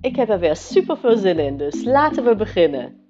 Ik 0.00 0.16
heb 0.16 0.28
er 0.28 0.38
weer 0.38 0.56
super 0.56 0.96
veel 0.96 1.16
zin 1.16 1.38
in, 1.38 1.56
dus 1.56 1.84
laten 1.84 2.24
we 2.24 2.36
beginnen. 2.36 3.06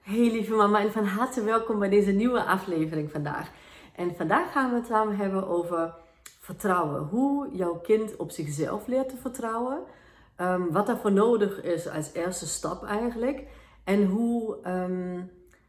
Hey 0.00 0.30
lieve 0.30 0.54
mama 0.54 0.80
en 0.80 0.92
van 0.92 1.04
harte 1.04 1.44
welkom 1.44 1.78
bij 1.78 1.88
deze 1.88 2.10
nieuwe 2.10 2.42
aflevering 2.42 3.10
vandaag. 3.10 3.50
En 3.96 4.16
vandaag 4.16 4.52
gaan 4.52 4.70
we 4.70 4.76
het 4.76 4.86
samen 4.86 5.16
hebben 5.16 5.48
over 5.48 5.94
vertrouwen. 6.40 7.02
Hoe 7.02 7.48
jouw 7.52 7.74
kind 7.74 8.16
op 8.16 8.30
zichzelf 8.30 8.86
leert 8.86 9.08
te 9.08 9.16
vertrouwen. 9.16 9.78
Um, 10.40 10.72
wat 10.72 10.86
daarvoor 10.86 11.12
nodig 11.12 11.62
is 11.62 11.88
als 11.88 12.10
eerste 12.12 12.46
stap 12.46 12.84
eigenlijk. 12.84 13.42
En 13.84 14.06
hoe 14.06 14.56
ehm, 14.62 15.16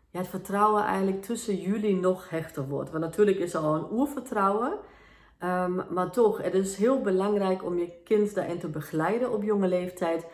ja, 0.09 0.19
het 0.19 0.27
vertrouwen 0.27 0.83
eigenlijk 0.83 1.21
tussen 1.21 1.55
jullie 1.55 1.95
nog 1.95 2.29
hechter 2.29 2.67
wordt. 2.67 2.91
Want 2.91 3.03
natuurlijk 3.03 3.37
is 3.37 3.53
er 3.53 3.61
al 3.61 3.75
een 3.75 3.91
oervertrouwen. 3.91 4.73
Um, 5.45 5.83
maar 5.89 6.11
toch, 6.11 6.41
het 6.41 6.53
is 6.53 6.77
heel 6.77 7.01
belangrijk 7.01 7.63
om 7.63 7.77
je 7.77 8.01
kind 8.03 8.35
daarin 8.35 8.59
te 8.59 8.67
begeleiden 8.67 9.31
op 9.31 9.43
jonge 9.43 9.67
leeftijd. 9.67 10.25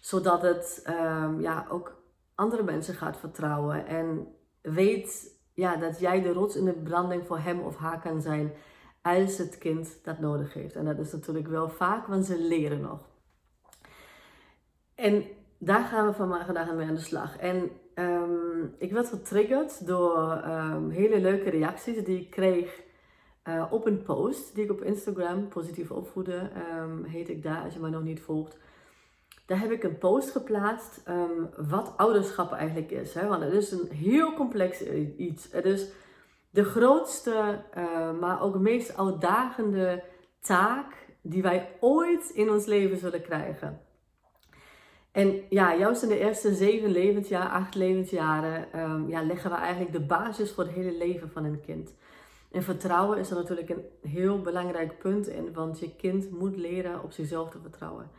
Zodat 0.00 0.42
het 0.42 0.84
um, 0.88 1.40
ja, 1.40 1.66
ook 1.68 2.02
andere 2.34 2.62
mensen 2.62 2.94
gaat 2.94 3.16
vertrouwen. 3.16 3.86
En 3.86 4.34
weet 4.62 5.38
ja, 5.54 5.76
dat 5.76 6.00
jij 6.00 6.22
de 6.22 6.32
rots 6.32 6.56
in 6.56 6.64
de 6.64 6.72
branding 6.72 7.26
voor 7.26 7.38
hem 7.38 7.60
of 7.60 7.76
haar 7.76 8.00
kan 8.00 8.20
zijn. 8.20 8.52
Als 9.02 9.38
het 9.38 9.58
kind 9.58 9.98
dat 10.04 10.18
nodig 10.18 10.54
heeft. 10.54 10.74
En 10.74 10.84
dat 10.84 10.98
is 10.98 11.12
natuurlijk 11.12 11.48
wel 11.48 11.68
vaak, 11.68 12.06
want 12.06 12.26
ze 12.26 12.38
leren 12.38 12.80
nog. 12.80 13.08
En 14.94 15.24
daar 15.58 15.84
gaan 15.84 16.06
we 16.06 16.12
vandaag 16.12 16.74
mee 16.74 16.88
aan 16.88 16.94
de 16.94 17.00
slag. 17.00 17.36
En 17.36 17.70
um, 17.94 18.74
ik 18.78 18.92
werd 18.92 19.08
getriggerd 19.08 19.86
door 19.86 20.42
hele 20.90 21.20
leuke 21.20 21.50
reacties 21.50 22.04
die 22.04 22.20
ik 22.20 22.30
kreeg 22.30 22.88
uh, 23.48 23.66
op 23.70 23.86
een 23.86 24.02
post 24.02 24.54
die 24.54 24.64
ik 24.64 24.70
op 24.70 24.82
Instagram, 24.82 25.48
positief 25.48 25.90
opvoeden, 25.90 26.50
um, 26.78 27.04
heet 27.04 27.28
ik 27.28 27.42
daar 27.42 27.62
als 27.64 27.74
je 27.74 27.80
mij 27.80 27.90
nog 27.90 28.02
niet 28.02 28.20
volgt. 28.20 28.58
Daar 29.46 29.60
heb 29.60 29.70
ik 29.70 29.82
een 29.82 29.98
post 29.98 30.30
geplaatst 30.30 31.02
wat 31.56 31.92
ouderschap 31.96 32.52
eigenlijk 32.52 32.90
is. 32.90 33.14
Hè? 33.14 33.28
Want 33.28 33.42
het 33.42 33.52
is 33.52 33.70
een 33.70 33.88
heel 33.90 34.32
complex 34.32 34.82
iets. 35.16 35.52
Het 35.52 35.64
is 35.64 35.88
de 36.50 36.64
grootste, 36.64 37.62
uh, 37.76 38.18
maar 38.20 38.42
ook 38.42 38.58
meest 38.58 38.96
uitdagende 38.96 40.02
taak 40.40 40.94
die 41.20 41.42
wij 41.42 41.68
ooit 41.80 42.30
in 42.30 42.50
ons 42.50 42.66
leven 42.66 42.96
zullen 42.96 43.22
krijgen. 43.22 43.80
En 45.12 45.42
ja, 45.48 45.76
juist 45.76 46.02
in 46.02 46.08
de 46.08 46.18
eerste 46.18 46.54
zeven 46.54 46.90
levensjaar, 46.90 47.48
acht 47.48 47.74
levensjaren, 47.74 48.80
um, 48.80 49.08
ja, 49.08 49.22
leggen 49.22 49.50
we 49.50 49.56
eigenlijk 49.56 49.92
de 49.92 50.00
basis 50.00 50.52
voor 50.52 50.64
het 50.64 50.72
hele 50.72 50.96
leven 50.96 51.30
van 51.30 51.44
een 51.44 51.60
kind. 51.60 51.94
En 52.50 52.62
vertrouwen 52.62 53.18
is 53.18 53.30
er 53.30 53.36
natuurlijk 53.36 53.68
een 53.68 53.84
heel 54.02 54.40
belangrijk 54.40 54.98
punt 54.98 55.28
in, 55.28 55.52
want 55.52 55.78
je 55.78 55.96
kind 55.96 56.30
moet 56.30 56.56
leren 56.56 57.02
op 57.02 57.12
zichzelf 57.12 57.50
te 57.50 57.58
vertrouwen. 57.60 58.10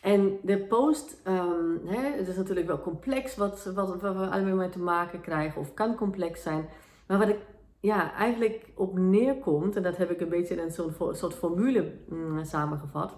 En 0.00 0.38
de 0.42 0.58
post, 0.58 1.20
um, 1.26 1.80
hè, 1.84 2.16
het 2.16 2.28
is 2.28 2.36
natuurlijk 2.36 2.66
wel 2.66 2.80
complex 2.80 3.36
wat, 3.36 3.64
wat, 3.64 4.00
we 4.00 4.08
allemaal 4.08 4.56
mee 4.56 4.68
te 4.68 4.78
maken 4.78 5.20
krijgen, 5.20 5.60
of 5.60 5.74
kan 5.74 5.96
complex 5.96 6.42
zijn. 6.42 6.68
Maar 7.06 7.18
wat 7.18 7.28
ik 7.28 7.38
ja, 7.80 8.14
eigenlijk 8.14 8.70
op 8.74 8.98
neerkomt, 8.98 9.76
en 9.76 9.82
dat 9.82 9.96
heb 9.96 10.10
ik 10.10 10.20
een 10.20 10.28
beetje 10.28 10.54
in 10.54 10.70
zo'n 10.70 10.94
soort 11.12 11.34
formule 11.34 11.92
mm, 12.08 12.44
samengevat, 12.44 13.14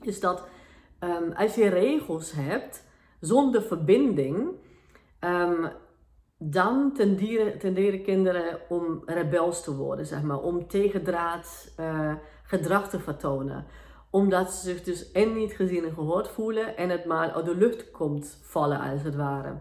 is 0.00 0.20
dat 0.20 0.46
um, 1.00 1.32
als 1.32 1.54
je 1.54 1.68
regels 1.68 2.32
hebt 2.32 2.84
zonder 3.20 3.62
verbinding, 3.62 4.48
um, 5.20 5.68
dan 6.50 6.92
tenderen, 6.94 7.58
tenderen 7.58 8.02
kinderen 8.02 8.58
om 8.68 9.02
rebels 9.06 9.64
te 9.64 9.76
worden, 9.76 10.06
zeg 10.06 10.22
maar, 10.22 10.40
om 10.40 10.68
tegendraad 10.68 11.72
uh, 11.80 12.14
gedrag 12.42 12.88
te 12.88 13.00
vertonen 13.00 13.66
omdat 14.12 14.52
ze 14.52 14.60
zich 14.70 14.82
dus 14.82 15.12
en 15.12 15.34
niet 15.34 15.52
gezien 15.52 15.84
en 15.84 15.92
gehoord 15.92 16.28
voelen 16.28 16.76
en 16.76 16.88
het 16.88 17.04
maar 17.04 17.32
uit 17.32 17.44
de 17.44 17.56
lucht 17.56 17.90
komt 17.90 18.38
vallen 18.42 18.80
als 18.80 19.02
het 19.02 19.14
ware. 19.14 19.54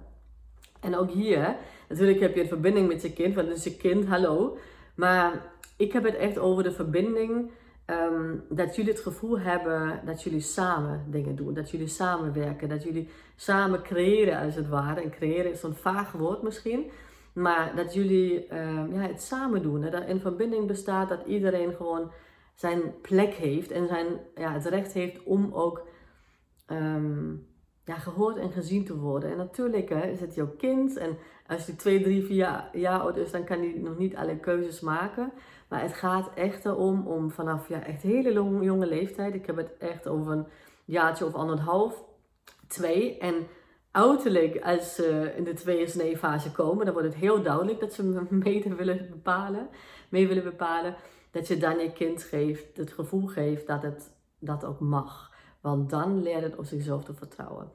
En 0.80 0.96
ook 0.96 1.12
hier, 1.12 1.56
natuurlijk 1.90 2.20
heb 2.20 2.36
je 2.36 2.42
een 2.42 2.48
verbinding 2.48 2.88
met 2.88 3.02
je 3.02 3.14
kind, 3.14 3.36
want 3.36 3.48
het 3.48 3.58
is 3.58 3.64
je 3.64 3.78
kind, 3.78 4.06
hallo. 4.06 4.58
Maar 4.96 5.52
ik 5.78 5.94
heb 5.94 6.04
het 6.04 6.16
echt 6.16 6.38
over 6.38 6.64
de 6.64 6.72
verbinding 6.72 7.52
Ehm, 7.86 8.36
dat 8.50 8.76
jullie 8.76 8.92
het 8.92 9.02
gevoel 9.02 9.40
hebben 9.40 10.02
dat 10.06 10.24
jullie 10.24 10.40
samen 10.40 11.06
dingen 11.10 11.36
doen. 11.36 11.54
Dat 11.54 11.72
jullie 11.72 11.88
samenwerken. 11.88 12.70
Dat 12.70 12.84
jullie 12.84 13.10
samen 13.36 13.84
creëren 13.84 14.40
als 14.40 14.56
het 14.56 14.70
ware. 14.70 15.02
En 15.02 15.12
creëren 15.12 15.52
is 15.52 15.60
zo'n 15.60 15.74
vaag 15.74 16.12
woord 16.12 16.42
misschien. 16.42 16.92
Maar 17.34 17.76
dat 17.76 17.94
jullie 17.94 18.56
um, 18.56 18.94
ja, 18.94 19.00
het 19.00 19.22
samen 19.22 19.62
doen. 19.62 19.82
Dat 19.82 20.06
in 20.06 20.20
verbinding 20.20 20.68
bestaat 20.68 21.10
dat 21.10 21.26
iedereen 21.26 21.74
gewoon 21.74 22.12
zijn 22.56 22.82
plek 23.02 23.34
heeft. 23.34 23.72
En 23.72 23.88
zijn, 23.88 24.08
ja, 24.36 24.54
het 24.54 24.66
recht 24.66 24.94
heeft 24.94 25.24
om 25.24 25.54
ook 25.54 25.88
um, 26.68 27.48
ja, 27.86 27.96
gehoord 27.96 28.38
en 28.38 28.52
gezien 28.52 28.86
te 28.86 28.98
worden. 28.98 29.32
En 29.32 29.38
natuurlijk 29.38 29.90
hè, 29.90 30.08
is 30.08 30.20
het 30.20 30.36
jouw 30.36 30.54
kind. 30.58 30.98
En 30.98 31.18
als 31.48 31.66
hij 31.66 31.76
2, 31.76 32.02
3, 32.02 32.24
4 32.24 32.70
jaar, 32.74 33.00
oud 33.00 33.18
is, 33.18 33.32
dan 33.32 33.44
kan 33.44 33.60
hij 33.60 33.74
nog 33.78 33.98
niet 33.98 34.16
alle 34.16 34.38
keuzes 34.38 34.80
maken. 34.80 35.32
Maar 35.68 35.82
het 35.82 35.94
gaat 35.94 36.34
echt 36.34 36.66
erom 36.66 37.08
om 37.08 37.32
vanaf 37.32 37.68
ja, 37.68 37.84
echt 37.84 38.02
hele 38.02 38.34
jonge 38.62 38.88
leeftijd. 38.88 39.34
Ik 39.34 39.46
heb 39.46 39.56
het 39.56 39.78
echt 39.78 40.08
over 40.08 40.32
een 40.32 40.48
jaartje 40.86 41.26
of 41.26 41.34
anderhalf, 41.34 42.04
twee. 42.68 43.18
En 43.18 43.36
uiterlijk, 43.92 44.62
als 44.62 44.96
ze 44.96 45.34
in 45.36 45.44
de 45.44 45.54
tweeën 45.54 46.18
fase 46.18 46.52
komen, 46.52 46.86
dan 46.86 46.94
wordt 46.94 47.10
het 47.10 47.18
heel 47.18 47.42
duidelijk 47.42 47.80
dat 47.80 47.94
ze 47.94 48.28
mede 48.30 48.76
willen 48.76 49.08
bepalen, 49.10 49.70
mee 50.10 50.28
willen 50.28 50.44
bepalen. 50.44 50.96
Dat 51.32 51.48
je 51.48 51.58
dan 51.58 51.80
je 51.80 51.92
kind 51.92 52.24
geeft, 52.24 52.78
het 52.78 52.92
gevoel 52.92 53.28
geeft 53.28 53.68
dat 53.68 53.82
het 53.82 54.12
dat 54.40 54.66
ook 54.66 54.80
mag. 54.80 55.31
Want 55.62 55.90
dan 55.90 56.22
leert 56.22 56.44
het 56.44 56.56
op 56.56 56.66
zichzelf 56.66 57.04
te 57.04 57.14
vertrouwen. 57.14 57.72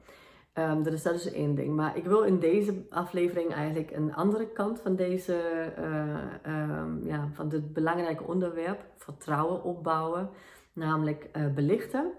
Um, 0.53 0.83
dat, 0.83 0.93
is, 0.93 1.31
één 1.31 1.55
ding. 1.55 1.75
Maar 1.75 1.97
ik 1.97 2.03
wil 2.03 2.21
in 2.21 2.39
deze 2.39 2.85
aflevering 2.89 3.53
eigenlijk 3.53 3.91
een 3.91 4.15
andere 4.15 4.47
kant 4.47 4.79
van 4.79 4.95
deze, 4.95 5.41
uh, 5.79 6.79
um, 6.79 7.05
ja, 7.05 7.29
van 7.33 7.49
dit 7.49 7.73
belangrijke 7.73 8.23
onderwerp, 8.23 8.79
vertrouwen 8.95 9.63
opbouwen, 9.63 10.29
namelijk 10.73 11.29
uh, 11.35 11.53
belichten. 11.53 12.11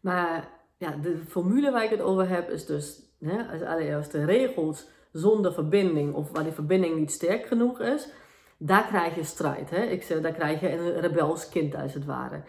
Maar 0.00 0.48
ja, 0.76 0.90
de 0.90 1.16
formule 1.28 1.70
waar 1.70 1.84
ik 1.84 1.90
het 1.90 2.00
over 2.00 2.28
heb 2.28 2.50
is 2.50 2.66
dus 2.66 3.02
hè, 3.20 3.52
als 3.52 3.62
allereerste 3.62 4.24
regels 4.24 4.88
zonder 5.12 5.52
verbinding 5.52 6.14
of 6.14 6.30
waar 6.30 6.44
die 6.44 6.52
verbinding 6.52 6.96
niet 6.96 7.12
sterk 7.12 7.46
genoeg 7.46 7.80
is, 7.80 8.08
daar 8.56 8.86
krijg 8.86 9.14
je 9.14 9.24
strijd. 9.24 9.70
Hè? 9.70 9.82
Ik 9.82 10.02
zeg, 10.02 10.20
daar 10.20 10.32
krijg 10.32 10.60
je 10.60 10.72
een 10.72 11.00
rebels 11.00 11.48
kind 11.48 11.74
als 11.74 11.94
het 11.94 12.04
ware. 12.04 12.42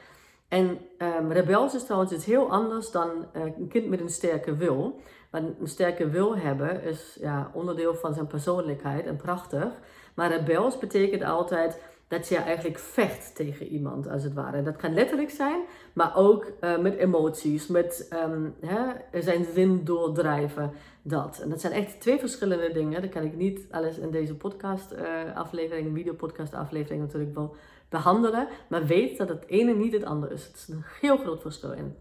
En 0.49 0.79
um, 0.97 1.31
rebels 1.31 1.75
is 1.75 1.85
trouwens 1.85 2.11
iets 2.11 2.25
heel 2.25 2.51
anders 2.51 2.91
dan 2.91 3.09
uh, 3.35 3.43
een 3.43 3.67
kind 3.67 3.89
met 3.89 3.99
een 3.99 4.09
sterke 4.09 4.55
wil. 4.55 4.99
Want 5.29 5.59
een 5.59 5.67
sterke 5.67 6.09
wil 6.09 6.37
hebben 6.37 6.83
is 6.83 7.17
ja, 7.21 7.51
onderdeel 7.53 7.95
van 7.95 8.13
zijn 8.13 8.27
persoonlijkheid 8.27 9.05
en 9.05 9.15
prachtig. 9.15 9.67
Maar 10.13 10.31
rebels 10.31 10.79
betekent 10.79 11.23
altijd 11.23 11.79
dat 12.07 12.27
je 12.27 12.35
eigenlijk 12.35 12.79
vecht 12.79 13.35
tegen 13.35 13.67
iemand, 13.67 14.09
als 14.09 14.23
het 14.23 14.33
ware. 14.33 14.57
En 14.57 14.63
dat 14.63 14.75
kan 14.75 14.93
letterlijk 14.93 15.29
zijn, 15.29 15.61
maar 15.93 16.15
ook 16.15 16.51
uh, 16.61 16.77
met 16.77 16.95
emoties, 16.95 17.67
met 17.67 18.09
um, 18.13 18.55
hè, 18.59 19.21
zijn 19.21 19.45
zin 19.53 19.83
doordrijven, 19.83 20.71
dat. 21.01 21.39
En 21.43 21.49
dat 21.49 21.61
zijn 21.61 21.73
echt 21.73 22.01
twee 22.01 22.19
verschillende 22.19 22.71
dingen. 22.71 23.01
Dat 23.01 23.09
kan 23.09 23.23
ik 23.23 23.35
niet 23.35 23.67
alles 23.71 23.97
in 23.97 24.11
deze 24.11 24.35
podcast 24.35 24.93
uh, 24.93 25.35
aflevering, 25.35 25.95
videopodcast 25.95 26.53
aflevering 26.53 27.01
natuurlijk 27.01 27.35
wel 27.35 27.55
behandelen. 27.89 28.47
Maar 28.69 28.85
weet 28.85 29.17
dat 29.17 29.29
het 29.29 29.45
ene 29.47 29.73
niet 29.73 29.93
het 29.93 30.03
andere 30.03 30.33
is. 30.33 30.45
Het 30.45 30.55
is 30.55 30.67
een 30.67 30.83
heel 31.01 31.17
groot 31.17 31.41
verschil 31.41 31.71
in. 31.71 31.95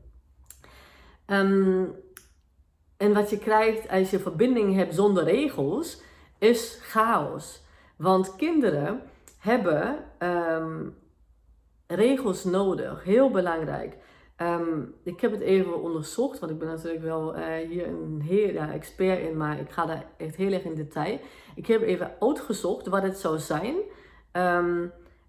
Um, 1.26 1.94
en 2.96 3.14
wat 3.14 3.30
je 3.30 3.38
krijgt 3.38 3.88
als 3.88 4.10
je 4.10 4.18
verbinding 4.18 4.74
hebt 4.74 4.94
zonder 4.94 5.24
regels, 5.24 6.00
is 6.38 6.78
chaos. 6.82 7.62
Want 7.96 8.36
kinderen 8.36 9.02
hebben 9.38 10.04
um, 10.18 10.96
regels 11.86 12.44
nodig. 12.44 13.04
Heel 13.04 13.30
belangrijk. 13.30 13.96
Um, 14.36 14.94
ik 15.02 15.20
heb 15.20 15.30
het 15.30 15.40
even 15.40 15.82
onderzocht, 15.82 16.38
want 16.38 16.52
ik 16.52 16.58
ben 16.58 16.68
natuurlijk 16.68 17.02
wel 17.02 17.38
uh, 17.38 17.44
hier 17.68 17.86
een 17.86 18.20
heel 18.24 18.52
ja, 18.52 18.72
expert 18.72 19.20
in, 19.20 19.36
maar 19.36 19.60
ik 19.60 19.70
ga 19.70 19.86
daar 19.86 20.06
echt 20.16 20.36
heel 20.36 20.52
erg 20.52 20.62
in 20.62 20.74
detail. 20.74 21.18
Ik 21.54 21.66
heb 21.66 21.82
even 21.82 22.12
uitgezocht 22.20 22.86
wat 22.86 23.02
het 23.02 23.18
zou 23.18 23.38
zijn 23.38 23.76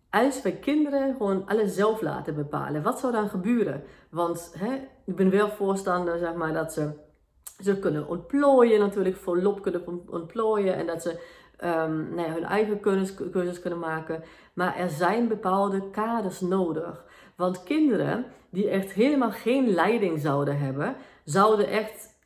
als 0.09 0.41
we 0.41 0.51
kinderen 0.51 1.15
gewoon 1.17 1.47
alles 1.47 1.75
zelf 1.75 2.01
laten 2.01 2.35
bepalen. 2.35 2.83
Wat 2.83 2.99
zou 2.99 3.11
dan 3.11 3.29
gebeuren? 3.29 3.83
Want 4.09 4.53
hè, 4.57 4.75
ik 5.05 5.15
ben 5.15 5.29
wel 5.29 5.49
voorstander, 5.49 6.17
zeg 6.17 6.33
maar, 6.33 6.53
dat 6.53 6.73
ze, 6.73 6.91
ze 7.59 7.79
kunnen 7.79 8.07
ontplooien 8.07 8.79
natuurlijk, 8.79 9.15
volop 9.15 9.61
kunnen 9.61 10.03
ontplooien. 10.09 10.75
En 10.75 10.85
dat 10.85 11.01
ze 11.01 11.09
um, 11.63 12.15
nou 12.15 12.27
ja, 12.27 12.33
hun 12.33 12.43
eigen 12.43 12.79
keuzes 13.31 13.61
kunnen 13.61 13.79
maken. 13.79 14.23
Maar 14.53 14.75
er 14.75 14.89
zijn 14.89 15.27
bepaalde 15.27 15.89
kaders 15.89 16.39
nodig. 16.41 17.05
Want 17.35 17.63
kinderen 17.63 18.25
die 18.49 18.69
echt 18.69 18.91
helemaal 18.91 19.31
geen 19.31 19.69
leiding 19.69 20.19
zouden 20.19 20.59
hebben, 20.59 20.95
zouden 21.23 21.67
echt 21.67 22.17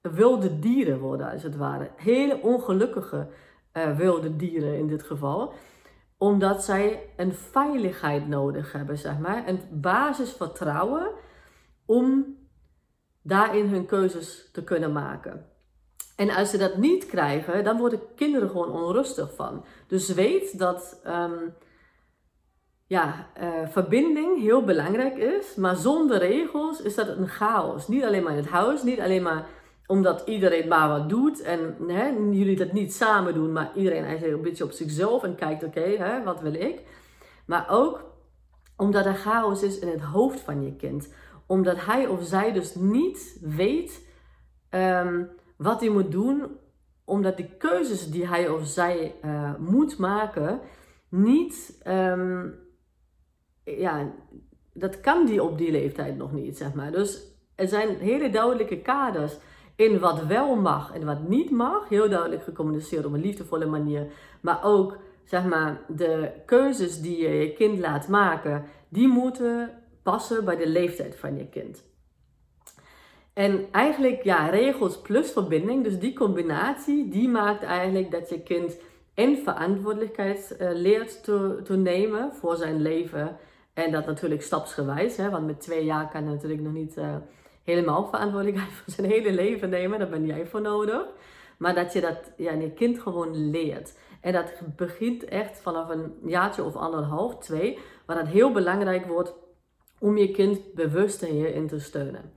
wilde 0.00 0.58
dieren 0.58 0.98
worden, 0.98 1.30
als 1.30 1.42
het 1.42 1.56
ware. 1.56 1.90
Hele 1.96 2.40
ongelukkige 2.42 3.26
uh, 3.72 3.96
wilde 3.96 4.36
dieren 4.36 4.78
in 4.78 4.86
dit 4.86 5.02
geval. 5.02 5.52
Omdat 6.20 6.64
zij 6.64 7.12
een 7.16 7.32
veiligheid 7.32 8.28
nodig 8.28 8.72
hebben, 8.72 8.98
zeg 8.98 9.18
maar. 9.18 9.48
Een 9.48 9.60
basisvertrouwen 9.70 11.10
om 11.86 12.36
daarin 13.22 13.66
hun 13.66 13.86
keuzes 13.86 14.48
te 14.52 14.64
kunnen 14.64 14.92
maken. 14.92 15.46
En 16.16 16.30
als 16.30 16.50
ze 16.50 16.58
dat 16.58 16.76
niet 16.76 17.06
krijgen, 17.06 17.64
dan 17.64 17.78
worden 17.78 18.00
kinderen 18.16 18.48
gewoon 18.48 18.72
onrustig 18.72 19.34
van. 19.34 19.64
Dus 19.86 20.08
weet 20.08 20.58
dat 20.58 21.00
ehm, 21.04 21.48
ja, 22.86 23.26
uh, 23.40 23.68
verbinding 23.68 24.40
heel 24.40 24.64
belangrijk 24.64 25.16
is, 25.16 25.54
maar 25.54 25.76
zonder 25.76 26.18
regels 26.18 26.80
is 26.80 26.94
dat 26.94 27.08
een 27.08 27.28
chaos. 27.28 27.88
Niet 27.88 28.04
alleen 28.04 28.22
maar 28.22 28.32
in 28.32 28.38
het 28.38 28.48
huis, 28.48 28.82
niet 28.82 29.00
alleen 29.00 29.22
maar 29.22 29.46
omdat 29.90 30.22
iedereen 30.26 30.68
maar 30.68 30.88
wat 30.88 31.08
doet 31.08 31.42
en 31.42 31.76
hè, 31.86 32.06
jullie 32.30 32.56
dat 32.56 32.72
niet 32.72 32.94
samen 32.94 33.34
doen, 33.34 33.52
maar 33.52 33.70
iedereen 33.74 34.04
eigenlijk 34.04 34.36
een 34.36 34.42
beetje 34.42 34.64
op 34.64 34.70
zichzelf 34.70 35.22
en 35.22 35.34
kijkt, 35.34 35.64
oké, 35.64 36.22
wat 36.24 36.40
wil 36.40 36.54
ik? 36.54 36.80
Maar 37.46 37.66
ook 37.70 38.04
omdat 38.76 39.06
er 39.06 39.14
chaos 39.14 39.62
is 39.62 39.78
in 39.78 39.88
het 39.88 40.00
hoofd 40.00 40.40
van 40.40 40.62
je 40.62 40.76
kind. 40.76 41.12
Omdat 41.46 41.84
hij 41.84 42.06
of 42.06 42.24
zij 42.24 42.52
dus 42.52 42.74
niet 42.74 43.38
weet 43.40 44.06
um, 44.70 45.30
wat 45.56 45.80
hij 45.80 45.88
moet 45.88 46.12
doen, 46.12 46.46
omdat 47.04 47.36
de 47.36 47.56
keuzes 47.56 48.10
die 48.10 48.26
hij 48.26 48.48
of 48.48 48.66
zij 48.66 49.14
uh, 49.24 49.54
moet 49.58 49.98
maken, 49.98 50.60
niet, 51.08 51.82
um, 51.86 52.54
ja, 53.64 54.12
dat 54.72 55.00
kan 55.00 55.26
die 55.26 55.42
op 55.42 55.58
die 55.58 55.70
leeftijd 55.70 56.16
nog 56.16 56.32
niet, 56.32 56.56
zeg 56.56 56.74
maar. 56.74 56.92
Dus 56.92 57.22
er 57.54 57.68
zijn 57.68 57.96
hele 57.96 58.30
duidelijke 58.30 58.80
kaders 58.80 59.38
in 59.80 59.98
wat 59.98 60.26
wel 60.26 60.56
mag 60.56 60.94
en 60.94 61.04
wat 61.04 61.28
niet 61.28 61.50
mag. 61.50 61.88
Heel 61.88 62.08
duidelijk 62.08 62.42
gecommuniceerd 62.42 63.04
op 63.04 63.12
een 63.12 63.20
liefdevolle 63.20 63.66
manier. 63.66 64.06
Maar 64.40 64.64
ook, 64.64 64.96
zeg 65.24 65.44
maar, 65.44 65.80
de 65.88 66.30
keuzes 66.46 67.00
die 67.00 67.22
je 67.22 67.28
je 67.28 67.52
kind 67.52 67.78
laat 67.78 68.08
maken, 68.08 68.64
die 68.88 69.08
moeten 69.08 69.70
passen 70.02 70.44
bij 70.44 70.56
de 70.56 70.68
leeftijd 70.68 71.16
van 71.16 71.36
je 71.36 71.48
kind. 71.48 71.84
En 73.32 73.66
eigenlijk, 73.72 74.22
ja, 74.22 74.48
regels 74.48 75.00
plus 75.00 75.32
verbinding, 75.32 75.84
dus 75.84 75.98
die 75.98 76.14
combinatie, 76.14 77.08
die 77.08 77.28
maakt 77.28 77.62
eigenlijk 77.62 78.10
dat 78.10 78.28
je 78.28 78.42
kind 78.42 78.78
en 79.14 79.36
verantwoordelijkheid 79.36 80.56
uh, 80.60 80.70
leert 80.72 81.24
te, 81.24 81.76
nemen 81.76 82.32
voor 82.32 82.56
zijn 82.56 82.82
leven. 82.82 83.36
En 83.74 83.92
dat 83.92 84.06
natuurlijk 84.06 84.42
stapsgewijs, 84.42 85.16
hè, 85.16 85.30
want 85.30 85.46
met 85.46 85.60
twee 85.60 85.84
jaar 85.84 86.08
kan 86.08 86.24
natuurlijk 86.24 86.60
nog 86.60 86.72
niet 86.72 86.96
uh, 86.96 87.16
helemaal 87.64 88.06
verantwoordelijkheid 88.06 88.72
voor 88.76 88.92
zijn 88.92 89.10
hele 89.10 89.32
leven 89.32 89.68
nemen. 89.68 89.98
Daar 89.98 90.08
ben 90.08 90.26
jij 90.26 90.46
voor 90.46 90.60
nodig. 90.60 91.06
Maar 91.58 91.74
dat 91.74 91.92
je 91.92 92.00
dat 92.00 92.32
ja, 92.36 92.52
je 92.52 92.72
kind 92.72 92.98
gewoon 92.98 93.50
leert. 93.50 93.98
En 94.20 94.32
dat 94.32 94.52
begint 94.76 95.24
echt 95.24 95.60
vanaf 95.60 95.88
een 95.88 96.12
jaartje 96.24 96.64
of 96.64 96.76
anderhalf, 96.76 97.38
twee, 97.38 97.78
waar 98.06 98.18
het 98.18 98.28
heel 98.28 98.52
belangrijk 98.52 99.06
wordt 99.06 99.34
om 99.98 100.16
je 100.16 100.30
kind 100.30 100.74
bewust 100.74 101.24
hierin 101.24 101.68
te 101.68 101.80
steunen. 101.80 102.32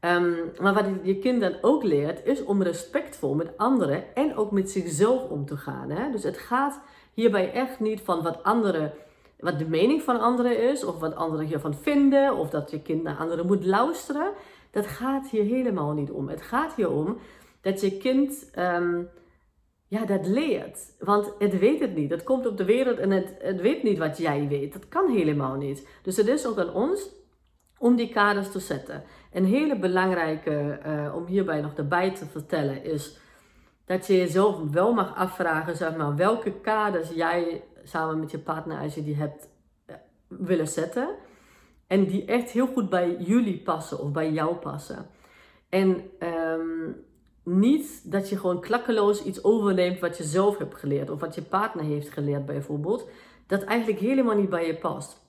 Um, 0.00 0.50
maar 0.60 0.74
wat 0.74 0.86
je 1.02 1.18
kind 1.18 1.40
dan 1.40 1.54
ook 1.60 1.82
leert, 1.82 2.24
is 2.24 2.44
om 2.44 2.62
respectvol 2.62 3.34
met 3.34 3.56
anderen 3.56 4.14
en 4.14 4.36
ook 4.36 4.50
met 4.50 4.70
zichzelf 4.70 5.28
om 5.28 5.46
te 5.46 5.56
gaan. 5.56 5.90
Hè? 5.90 6.10
Dus 6.10 6.22
het 6.22 6.38
gaat 6.38 6.80
hierbij 7.14 7.52
echt 7.52 7.80
niet 7.80 8.00
van 8.00 8.22
wat 8.22 8.42
anderen, 8.42 8.92
wat 9.38 9.58
de 9.58 9.68
mening 9.68 10.02
van 10.02 10.20
anderen 10.20 10.70
is, 10.70 10.84
of 10.84 10.98
wat 10.98 11.14
anderen 11.14 11.46
hiervan 11.46 11.74
vinden, 11.74 12.36
of 12.36 12.50
dat 12.50 12.70
je 12.70 12.82
kind 12.82 13.02
naar 13.02 13.16
anderen 13.16 13.46
moet 13.46 13.64
luisteren. 13.64 14.32
Dat 14.70 14.86
gaat 14.86 15.28
hier 15.28 15.44
helemaal 15.44 15.92
niet 15.92 16.10
om. 16.10 16.28
Het 16.28 16.42
gaat 16.42 16.74
hier 16.74 16.90
om 16.90 17.18
dat 17.60 17.80
je 17.80 17.96
kind 17.96 18.50
um, 18.58 19.08
ja, 19.88 20.04
dat 20.04 20.26
leert. 20.26 20.78
Want 20.98 21.34
het 21.38 21.58
weet 21.58 21.80
het 21.80 21.94
niet. 21.94 22.10
Het 22.10 22.22
komt 22.22 22.46
op 22.46 22.56
de 22.56 22.64
wereld 22.64 22.98
en 22.98 23.10
het, 23.10 23.34
het 23.38 23.60
weet 23.60 23.82
niet 23.82 23.98
wat 23.98 24.18
jij 24.18 24.48
weet. 24.48 24.72
Dat 24.72 24.88
kan 24.88 25.10
helemaal 25.10 25.54
niet. 25.54 25.88
Dus 26.02 26.16
het 26.16 26.26
is 26.26 26.46
ook 26.46 26.58
aan 26.58 26.72
ons 26.72 27.10
om 27.78 27.96
die 27.96 28.08
kaders 28.08 28.50
te 28.50 28.60
zetten. 28.60 29.02
Een 29.32 29.44
hele 29.44 29.78
belangrijke 29.78 30.80
uh, 30.86 31.14
om 31.14 31.26
hierbij 31.26 31.60
nog 31.60 31.74
erbij 31.74 32.14
te 32.14 32.26
vertellen 32.26 32.84
is 32.84 33.18
dat 33.84 34.06
je 34.06 34.16
jezelf 34.16 34.70
wel 34.70 34.92
mag 34.92 35.16
afvragen, 35.16 35.76
zeg 35.76 35.96
maar, 35.96 36.16
welke 36.16 36.52
kaders 36.52 37.10
jij 37.14 37.62
samen 37.88 38.20
met 38.20 38.30
je 38.30 38.38
partner, 38.38 38.80
als 38.80 38.94
je 38.94 39.04
die 39.04 39.16
hebt, 39.16 39.48
uh, 39.90 39.96
willen 40.28 40.68
zetten. 40.68 41.08
En 41.86 42.06
die 42.06 42.24
echt 42.24 42.50
heel 42.50 42.66
goed 42.66 42.90
bij 42.90 43.16
jullie 43.18 43.62
passen 43.62 43.98
of 43.98 44.12
bij 44.12 44.32
jou 44.32 44.54
passen. 44.54 45.06
En 45.68 46.10
um, 46.20 47.04
niet 47.44 48.10
dat 48.10 48.28
je 48.28 48.38
gewoon 48.38 48.60
klakkeloos 48.60 49.22
iets 49.22 49.44
overneemt 49.44 50.00
wat 50.00 50.16
je 50.16 50.24
zelf 50.24 50.58
hebt 50.58 50.74
geleerd 50.74 51.10
of 51.10 51.20
wat 51.20 51.34
je 51.34 51.42
partner 51.42 51.84
heeft 51.84 52.08
geleerd 52.08 52.46
bijvoorbeeld. 52.46 53.08
Dat 53.46 53.62
eigenlijk 53.62 54.00
helemaal 54.00 54.36
niet 54.36 54.50
bij 54.50 54.66
je 54.66 54.76
past. 54.76 55.26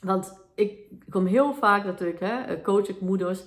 Want 0.00 0.42
ik 0.54 0.78
kom 1.10 1.26
heel 1.26 1.54
vaak 1.54 1.84
natuurlijk, 1.84 2.20
hè, 2.20 2.60
coach 2.62 2.88
ik 2.88 3.00
moeders. 3.00 3.42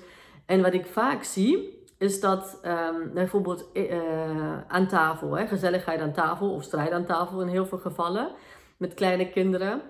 En 0.46 0.62
wat 0.62 0.74
ik 0.74 0.86
vaak 0.86 1.24
zie, 1.24 1.77
is 1.98 2.20
dat 2.20 2.60
um, 2.66 3.14
bijvoorbeeld 3.14 3.70
uh, 3.74 4.62
aan 4.68 4.88
tafel, 4.88 5.38
hè, 5.38 5.48
gezelligheid 5.48 6.00
aan 6.00 6.14
tafel 6.14 6.54
of 6.54 6.64
strijd 6.64 6.92
aan 6.92 7.06
tafel 7.06 7.42
in 7.42 7.48
heel 7.48 7.66
veel 7.66 7.78
gevallen, 7.78 8.30
met 8.78 8.94
kleine 8.94 9.30
kinderen, 9.30 9.82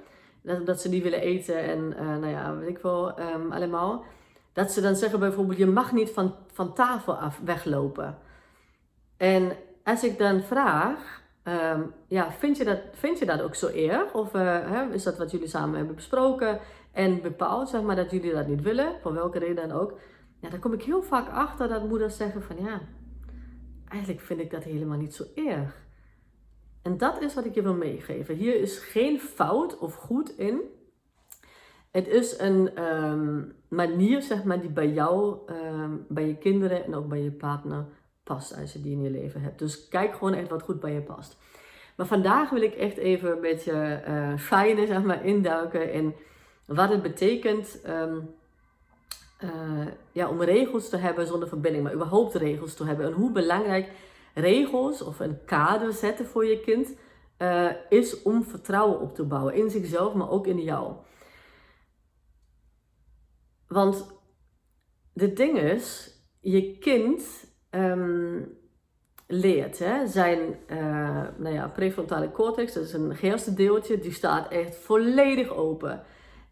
dat, 0.42 0.66
dat 0.66 0.82
ze 0.82 0.90
niet 0.90 1.04
willen 1.04 1.22
eten 1.22 1.60
en 1.60 1.94
uh, 2.00 2.00
nou 2.00 2.28
ja, 2.28 2.56
weet 2.56 2.70
ik 2.70 2.78
wel, 2.78 3.20
um, 3.20 3.52
allemaal. 3.52 4.04
Dat 4.54 4.72
ze 4.72 4.82
dan 4.82 4.96
zeggen 4.96 5.20
bijvoorbeeld, 5.20 5.58
je 5.58 5.66
mag 5.66 5.92
niet 5.92 6.10
van, 6.10 6.36
van 6.54 6.74
tafel 6.74 7.16
af 7.16 7.40
weglopen. 7.44 8.18
En 9.18 9.52
als 9.84 10.04
ik 10.04 10.18
dan 10.18 10.42
vraag, 10.42 11.22
um, 11.44 11.94
ja, 12.08 12.32
vind 12.32 12.58
je, 12.58 12.64
dat, 12.64 12.80
vind 12.92 13.20
je 13.20 13.26
dat 13.26 13.42
ook 13.42 13.56
zo 13.56 13.68
erg? 13.68 14.14
Of 14.14 14.32
hè, 14.32 14.94
is 14.94 15.04
dat 15.04 15.18
wat 15.18 15.32
jullie 15.32 15.48
samen 15.48 15.78
hebben 15.78 15.96
besproken? 15.96 16.60
en 16.98 17.22
bepaalt 17.22 17.70
zeg 17.70 17.82
maar, 17.82 17.96
dat 17.96 18.12
jullie 18.12 18.34
dat 18.34 18.48
niet 18.48 18.62
willen, 18.62 18.96
voor 19.02 19.14
welke 19.14 19.40
reden 19.40 19.70
dan 19.70 19.80
ook, 19.80 19.94
ja, 20.40 20.50
dan 20.50 20.60
kom 20.60 20.74
ik 20.74 20.84
heel 20.84 21.04
vaak 21.04 21.30
achter 21.30 21.68
dat 21.68 21.88
moeders 21.88 22.18
zeggen 22.18 22.44
van 22.44 22.56
ja, 22.64 22.82
eigenlijk 23.88 24.22
vind 24.22 24.40
ik 24.40 24.52
dat 24.52 24.64
helemaal 24.64 24.98
niet 24.98 25.14
zo 25.14 25.24
erg. 25.36 25.86
En 26.82 26.98
dat 26.98 27.22
is 27.22 27.34
wat 27.34 27.46
ik 27.46 27.54
je 27.54 27.62
wil 27.62 27.74
meegeven. 27.74 28.36
Hier 28.36 28.60
is 28.60 28.80
geen 28.80 29.20
fout 29.20 29.78
of 29.78 29.96
goed 29.96 30.38
in. 30.38 30.62
Het 31.92 32.08
is 32.08 32.40
een 32.40 32.84
um, 32.84 33.56
manier, 33.68 34.22
zeg 34.22 34.44
maar, 34.44 34.62
die 34.62 34.70
bij 34.70 34.90
jou, 34.90 35.38
um, 35.50 36.06
bij 36.10 36.28
je 36.28 36.38
kinderen 36.38 36.86
en 36.86 36.96
ook 36.96 37.08
bij 37.08 37.22
je 37.22 37.32
partner 37.32 37.86
past 38.24 38.58
als 38.58 38.74
je 38.74 38.82
die 38.82 38.92
in 38.92 39.02
je 39.02 39.10
leven 39.10 39.42
hebt. 39.42 39.60
Dus 39.60 39.88
kijk 39.88 40.14
gewoon 40.14 40.34
echt 40.34 40.50
wat 40.50 40.62
goed 40.62 40.80
bij 40.80 40.94
je 40.94 41.02
past. 41.02 41.38
Maar 41.98 42.06
vandaag 42.06 42.50
wil 42.50 42.62
ik 42.62 42.74
echt 42.74 42.98
even 42.98 43.32
een 43.32 43.42
beetje 43.42 44.04
uh, 44.08 44.38
fijne, 44.38 44.86
zeg 44.86 45.04
maar, 45.04 45.26
induiken 45.26 45.94
in 45.94 46.16
wat 46.66 46.90
het 46.90 47.02
betekent 47.02 47.82
um, 47.88 48.30
uh, 49.44 49.88
ja, 50.12 50.30
om 50.30 50.42
regels 50.42 50.90
te 50.90 50.98
hebben 50.98 51.28
zonder 51.28 51.48
verbinding, 51.48 51.84
maar 51.84 51.94
überhaupt 51.94 52.34
regels 52.34 52.74
te 52.74 52.86
hebben. 52.86 53.06
En 53.06 53.12
hoe 53.12 53.32
belangrijk 53.32 53.92
regels 54.34 55.02
of 55.02 55.20
een 55.20 55.46
kader 55.46 55.94
zetten 55.94 56.26
voor 56.26 56.46
je 56.46 56.60
kind 56.60 56.96
uh, 57.38 57.72
is 57.90 58.22
om 58.22 58.44
vertrouwen 58.44 59.00
op 59.00 59.16
te 59.16 59.24
bouwen 59.24 59.54
in 59.54 59.70
zichzelf, 59.70 60.14
maar 60.14 60.30
ook 60.30 60.48
in 60.48 60.62
jou. 60.62 60.94
Want 63.68 64.16
het 65.14 65.38
ding 65.38 65.60
is, 65.60 66.16
je 66.40 66.78
kind 66.78 67.24
um, 67.72 68.58
leert. 69.28 69.80
Hè? 69.80 70.08
Zijn 70.08 70.40
uh, 70.68 71.28
nou 71.38 71.54
ja, 71.54 71.68
prefrontale 71.68 72.32
cortex, 72.32 72.74
dat 72.74 72.84
is 72.84 72.94
een 72.94 73.56
deeltje, 73.56 74.00
die 74.00 74.14
staat 74.14 74.52
echt 74.52 74.76
volledig 74.76 75.50
open. 75.50 76.04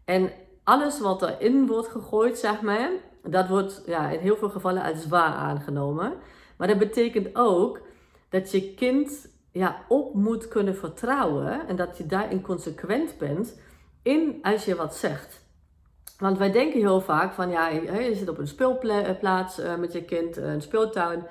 En 0.04 0.30
alles 0.66 1.00
wat 1.00 1.22
erin 1.22 1.66
wordt 1.66 1.88
gegooid, 1.88 2.38
zeg 2.38 2.60
maar, 2.60 2.90
dat 3.22 3.48
wordt 3.48 3.82
ja, 3.86 4.10
in 4.10 4.18
heel 4.18 4.36
veel 4.36 4.48
gevallen 4.48 4.82
als 4.82 5.06
waar 5.08 5.34
aangenomen. 5.34 6.12
Maar 6.56 6.68
dat 6.68 6.78
betekent 6.78 7.28
ook 7.36 7.80
dat 8.28 8.50
je 8.50 8.74
kind 8.74 9.28
ja, 9.52 9.76
op 9.88 10.14
moet 10.14 10.48
kunnen 10.48 10.76
vertrouwen 10.76 11.68
en 11.68 11.76
dat 11.76 11.98
je 11.98 12.06
daarin 12.06 12.40
consequent 12.40 13.18
bent 13.18 13.60
in 14.02 14.38
als 14.42 14.64
je 14.64 14.74
wat 14.74 14.96
zegt. 14.96 15.44
Want 16.18 16.38
wij 16.38 16.52
denken 16.52 16.80
heel 16.80 17.00
vaak 17.00 17.32
van 17.32 17.50
ja, 17.50 17.68
je 17.68 18.14
zit 18.14 18.28
op 18.28 18.38
een 18.38 18.48
speelplaats 18.48 19.58
eh, 19.58 19.76
met 19.76 19.92
je 19.92 20.04
kind, 20.04 20.36
een 20.36 20.62
speeltuin. 20.62 21.26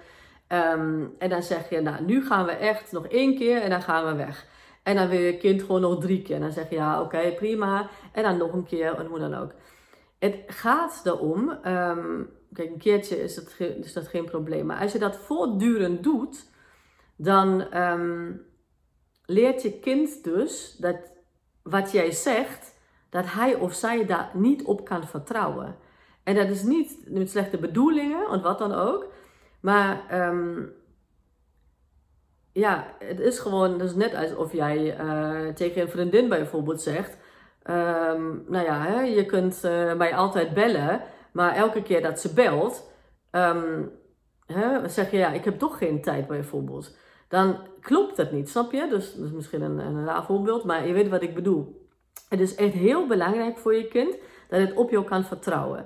Um, 0.47 1.15
en 1.17 1.29
dan 1.29 1.43
zeg 1.43 1.69
je, 1.69 1.81
nou 1.81 2.03
nu 2.03 2.25
gaan 2.25 2.45
we 2.45 2.51
echt 2.51 2.91
nog 2.91 3.07
één 3.07 3.37
keer 3.37 3.61
en 3.61 3.69
dan 3.69 3.81
gaan 3.81 4.05
we 4.05 4.15
weg. 4.15 4.45
En 4.85 4.95
dan 4.95 5.07
wil 5.07 5.19
je 5.19 5.37
kind 5.37 5.61
gewoon 5.61 5.81
nog 5.81 5.99
drie 5.99 6.21
keer. 6.21 6.35
En 6.35 6.41
dan 6.41 6.51
zeg 6.51 6.69
je 6.69 6.75
ja, 6.75 7.01
oké, 7.01 7.33
prima. 7.35 7.89
En 8.11 8.23
dan 8.23 8.37
nog 8.37 8.53
een 8.53 8.65
keer 8.65 8.93
en 8.93 9.05
hoe 9.05 9.19
dan 9.19 9.33
ook. 9.33 9.51
Het 10.19 10.35
gaat 10.47 11.01
erom, 11.05 11.49
ehm, 11.49 12.23
kijk, 12.53 12.69
een 12.69 12.77
keertje 12.77 13.23
is, 13.23 13.35
het, 13.35 13.55
is 13.59 13.93
dat 13.93 14.07
geen 14.07 14.25
probleem, 14.25 14.65
maar 14.65 14.79
als 14.79 14.91
je 14.91 14.99
dat 14.99 15.17
voortdurend 15.17 16.03
doet, 16.03 16.49
dan 17.15 17.61
ehm, 17.61 18.31
leert 19.25 19.61
je 19.61 19.79
kind 19.79 20.23
dus 20.23 20.75
dat 20.79 20.97
wat 21.63 21.91
jij 21.91 22.11
zegt, 22.11 22.73
dat 23.09 23.25
hij 23.27 23.55
of 23.55 23.73
zij 23.73 24.05
daar 24.05 24.31
niet 24.33 24.63
op 24.63 24.85
kan 24.85 25.07
vertrouwen. 25.07 25.75
En 26.23 26.35
dat 26.35 26.47
is 26.47 26.63
niet 26.63 26.97
met 27.07 27.29
slechte 27.29 27.57
bedoelingen, 27.57 28.29
of 28.29 28.41
wat 28.41 28.59
dan 28.59 28.73
ook, 28.73 29.11
maar 29.59 30.09
ehm, 30.09 30.63
ja, 32.55 32.87
het 32.99 33.19
is 33.19 33.39
gewoon 33.39 33.77
dus 33.77 33.95
net 33.95 34.15
alsof 34.15 34.51
jij 34.51 34.99
uh, 34.99 35.53
tegen 35.53 35.81
een 35.81 35.89
vriendin 35.89 36.29
bijvoorbeeld 36.29 36.81
zegt, 36.81 37.17
um, 37.69 38.43
nou 38.47 38.65
ja, 38.65 38.81
hè, 38.81 39.01
je 39.01 39.25
kunt 39.25 39.61
uh, 39.65 39.93
mij 39.93 40.15
altijd 40.15 40.53
bellen, 40.53 41.01
maar 41.31 41.55
elke 41.55 41.83
keer 41.83 42.01
dat 42.01 42.19
ze 42.19 42.33
belt, 42.33 42.91
um, 43.31 43.91
hè, 44.45 44.89
zeg 44.89 45.11
je 45.11 45.17
ja, 45.17 45.31
ik 45.31 45.45
heb 45.45 45.59
toch 45.59 45.77
geen 45.77 46.01
tijd 46.01 46.27
bijvoorbeeld. 46.27 46.97
Dan 47.27 47.57
klopt 47.81 48.17
het 48.17 48.31
niet, 48.31 48.49
snap 48.49 48.71
je? 48.71 48.87
Dus 48.89 49.13
dat 49.15 49.25
is 49.25 49.31
misschien 49.31 49.61
een, 49.61 49.79
een 49.79 50.05
raar 50.05 50.25
voorbeeld, 50.25 50.63
maar 50.63 50.87
je 50.87 50.93
weet 50.93 51.09
wat 51.09 51.21
ik 51.21 51.35
bedoel. 51.35 51.89
Het 52.29 52.39
is 52.39 52.55
echt 52.55 52.73
heel 52.73 53.07
belangrijk 53.07 53.57
voor 53.57 53.75
je 53.75 53.87
kind 53.87 54.17
dat 54.49 54.59
het 54.59 54.73
op 54.73 54.89
jou 54.89 55.05
kan 55.05 55.23
vertrouwen. 55.23 55.85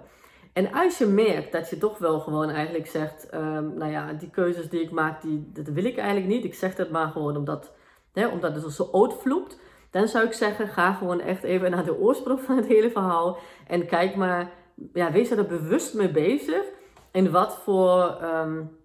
En 0.59 0.73
als 0.73 0.97
je 0.97 1.05
merkt 1.05 1.51
dat 1.51 1.69
je 1.69 1.77
toch 1.77 1.97
wel 1.97 2.19
gewoon 2.19 2.49
eigenlijk 2.49 2.87
zegt, 2.87 3.33
um, 3.33 3.73
nou 3.77 3.91
ja, 3.91 4.13
die 4.13 4.29
keuzes 4.29 4.69
die 4.69 4.81
ik 4.81 4.91
maak, 4.91 5.21
die, 5.21 5.51
dat 5.53 5.67
wil 5.67 5.83
ik 5.83 5.97
eigenlijk 5.97 6.27
niet. 6.27 6.43
Ik 6.43 6.53
zeg 6.53 6.75
dat 6.75 6.89
maar 6.89 7.07
gewoon 7.07 7.37
omdat, 7.37 7.73
hè, 8.13 8.27
omdat 8.27 8.55
het 8.55 8.73
zo 8.73 8.89
uitvloept. 8.91 9.59
Dan 9.91 10.07
zou 10.07 10.25
ik 10.25 10.33
zeggen, 10.33 10.67
ga 10.67 10.93
gewoon 10.93 11.19
echt 11.19 11.43
even 11.43 11.71
naar 11.71 11.85
de 11.85 11.97
oorsprong 11.97 12.41
van 12.41 12.55
het 12.55 12.65
hele 12.65 12.91
verhaal. 12.91 13.37
En 13.67 13.85
kijk 13.85 14.15
maar, 14.15 14.51
ja, 14.93 15.11
wees 15.11 15.31
er 15.31 15.45
bewust 15.45 15.93
mee 15.93 16.11
bezig. 16.11 16.63
En 17.11 17.31
wat 17.31 17.57
voor 17.63 18.17
um, 18.23 18.77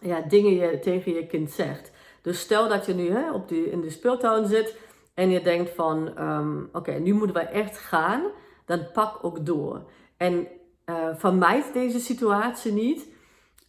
ja, 0.00 0.20
dingen 0.20 0.54
je 0.54 0.78
tegen 0.78 1.12
je 1.12 1.26
kind 1.26 1.50
zegt. 1.50 1.92
Dus 2.22 2.40
stel 2.40 2.68
dat 2.68 2.86
je 2.86 2.94
nu 2.94 3.10
hè, 3.10 3.32
op 3.32 3.48
die, 3.48 3.70
in 3.70 3.80
de 3.80 3.90
speeltuin 3.90 4.46
zit 4.46 4.76
en 5.14 5.30
je 5.30 5.40
denkt 5.40 5.70
van, 5.70 6.22
um, 6.22 6.68
oké, 6.72 6.92
nu 6.92 7.12
moeten 7.12 7.36
wij 7.36 7.48
echt 7.50 7.78
gaan. 7.78 8.22
Dan 8.64 8.86
pak 8.92 9.24
ook 9.24 9.46
door. 9.46 9.82
En 10.16 10.48
uh, 10.90 11.08
vermijd 11.14 11.72
deze 11.72 12.00
situatie 12.00 12.72
niet. 12.72 13.08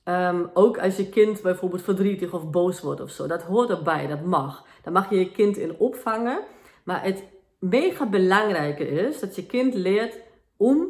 Um, 0.05 0.49
ook 0.53 0.79
als 0.79 0.95
je 0.97 1.09
kind 1.09 1.41
bijvoorbeeld 1.41 1.81
verdrietig 1.81 2.33
of 2.33 2.49
boos 2.49 2.81
wordt 2.81 3.01
of 3.01 3.09
zo. 3.09 3.27
Dat 3.27 3.41
hoort 3.41 3.69
erbij, 3.69 4.07
dat 4.07 4.23
mag. 4.25 4.65
Daar 4.83 4.93
mag 4.93 5.09
je 5.09 5.19
je 5.19 5.31
kind 5.31 5.57
in 5.57 5.77
opvangen. 5.77 6.39
Maar 6.83 7.03
het 7.03 7.23
mega 7.59 8.05
belangrijke 8.05 8.87
is 8.87 9.19
dat 9.19 9.35
je 9.35 9.45
kind 9.45 9.73
leert 9.73 10.17
om 10.57 10.87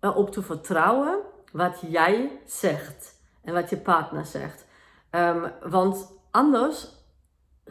erop 0.00 0.30
te 0.30 0.42
vertrouwen 0.42 1.18
wat 1.52 1.82
jij 1.88 2.40
zegt. 2.46 3.14
En 3.42 3.54
wat 3.54 3.70
je 3.70 3.76
partner 3.76 4.26
zegt. 4.26 4.66
Um, 5.10 5.52
want 5.70 6.12
anders 6.30 6.88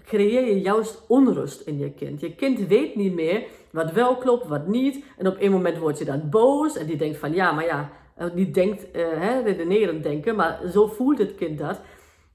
creëer 0.06 0.46
je 0.46 0.62
juist 0.62 1.02
onrust 1.08 1.62
in 1.62 1.78
je 1.78 1.92
kind. 1.92 2.22
Je 2.22 2.36
kind 2.36 2.68
weet 2.68 2.96
niet 2.96 3.14
meer 3.14 3.44
wat 3.72 3.92
wel 3.92 4.16
klopt, 4.18 4.48
wat 4.48 4.68
niet. 4.68 5.04
En 5.18 5.28
op 5.28 5.36
een 5.40 5.52
moment 5.52 5.78
word 5.78 5.98
je 5.98 6.06
dan 6.06 6.30
boos 6.30 6.78
en 6.78 6.86
die 6.86 6.98
denkt 6.98 7.18
van 7.18 7.34
ja, 7.34 7.52
maar 7.52 7.66
ja, 7.66 7.90
eh, 8.16 8.28
die 8.34 8.52
denkt, 8.52 8.86
uh, 8.96 9.06
hè, 9.16 9.42
redenerend 9.42 10.04
denken, 10.04 10.36
maar 10.36 10.60
zo 10.72 10.88
voelt 10.88 11.18
het 11.18 11.36
kind 11.36 11.58
dat. 11.58 11.80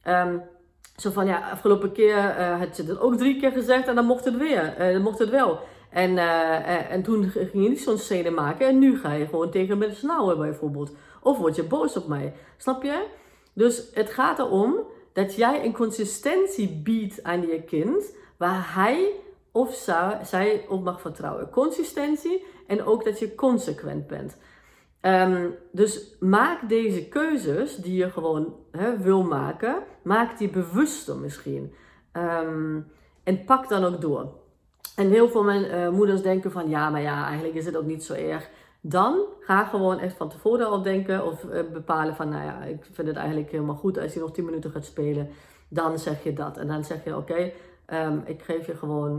Um, 0.09 0.43
zo 0.97 1.11
van 1.11 1.27
ja, 1.27 1.51
afgelopen 1.51 1.93
keer 1.93 2.17
uh, 2.17 2.59
had 2.59 2.77
je 2.77 2.85
dat 2.85 3.01
ook 3.01 3.17
drie 3.17 3.41
keer 3.41 3.53
gezegd 3.53 3.89
en 3.89 3.95
dan 3.95 4.05
mocht 4.05 4.25
het 4.25 4.37
weer, 4.37 5.01
mocht 5.03 5.19
het 5.19 5.31
wel. 5.31 5.59
En, 5.91 6.19
en 6.89 7.03
toen 7.03 7.25
ging 7.25 7.51
je 7.53 7.69
niet 7.69 7.81
zo'n 7.81 7.99
scène 7.99 8.31
maken 8.31 8.69
en 8.69 8.79
nu 8.79 8.99
ga 8.99 9.13
je 9.13 9.27
gewoon 9.27 9.51
tegen 9.51 9.79
me 9.79 9.95
snauwen 9.95 10.39
bijvoorbeeld. 10.39 10.93
Of 11.23 11.39
word 11.39 11.57
je 11.57 11.63
boos 11.63 11.97
op 11.97 12.09
mij, 12.09 12.33
snap 12.57 12.83
je? 12.83 13.07
Dus 13.53 13.91
het 13.95 14.11
gaat 14.11 14.39
erom 14.39 14.75
dat 15.13 15.35
jij 15.35 15.65
een 15.65 15.73
consistentie 15.73 16.81
biedt 16.85 17.23
aan 17.23 17.41
je 17.41 17.63
kind 17.63 18.15
waar 18.37 18.75
hij 18.75 19.11
of 19.53 19.75
zij 20.23 20.65
op 20.69 20.83
mag 20.83 21.01
vertrouwen. 21.01 21.51
Consistentie 21.51 22.45
en 22.67 22.85
ook 22.85 23.05
dat 23.05 23.19
je 23.19 23.35
consequent 23.35 24.07
bent. 24.07 24.37
Um, 25.03 25.55
dus 25.73 26.17
maak 26.21 26.69
deze 26.69 27.09
keuzes 27.09 27.77
die 27.77 27.95
je 27.95 28.11
gewoon 28.11 28.55
wil 28.99 29.23
maken, 29.23 29.83
maak 30.03 30.39
die 30.39 30.49
bewuster 30.49 31.17
misschien. 31.17 31.75
Um, 32.13 32.87
en 33.25 33.45
pak 33.45 33.69
dan 33.69 33.85
ook 33.85 34.01
door. 34.01 34.33
En 34.97 35.11
heel 35.11 35.29
veel 35.29 35.43
mijn, 35.43 35.65
uh, 35.65 35.89
moeders 35.89 36.23
denken 36.23 36.51
van 36.51 36.69
ja, 36.69 36.91
maar 36.91 37.03
ja, 37.03 37.25
eigenlijk 37.25 37.55
is 37.55 37.67
het 37.67 37.77
ook 37.77 37.85
niet 37.85 38.05
zo 38.05 38.15
erg. 38.15 38.49
Dan 38.81 39.25
ga 39.41 39.65
gewoon 39.65 39.99
echt 39.99 40.17
van 40.17 40.29
tevoren 40.29 40.67
al 40.67 40.83
denken 40.83 41.27
of 41.27 41.45
uh, 41.45 41.61
bepalen 41.73 42.15
van 42.15 42.29
nou 42.29 42.45
ja, 42.45 42.63
ik 42.63 42.85
vind 42.93 43.09
het 43.09 43.17
eigenlijk 43.17 43.51
helemaal 43.51 43.75
goed 43.75 43.99
als 43.99 44.15
je 44.15 44.21
nog 44.21 44.33
10 44.33 44.45
minuten 44.45 44.71
gaat 44.71 44.85
spelen. 44.85 45.29
Dan 45.69 45.99
zeg 45.99 46.23
je 46.23 46.33
dat. 46.33 46.57
En 46.57 46.67
dan 46.67 46.85
zeg 46.85 47.05
je 47.05 47.17
oké, 47.17 47.53
um, 47.87 48.23
ik 48.25 48.43
geef 48.43 48.67
je 48.67 48.75
gewoon 48.75 49.11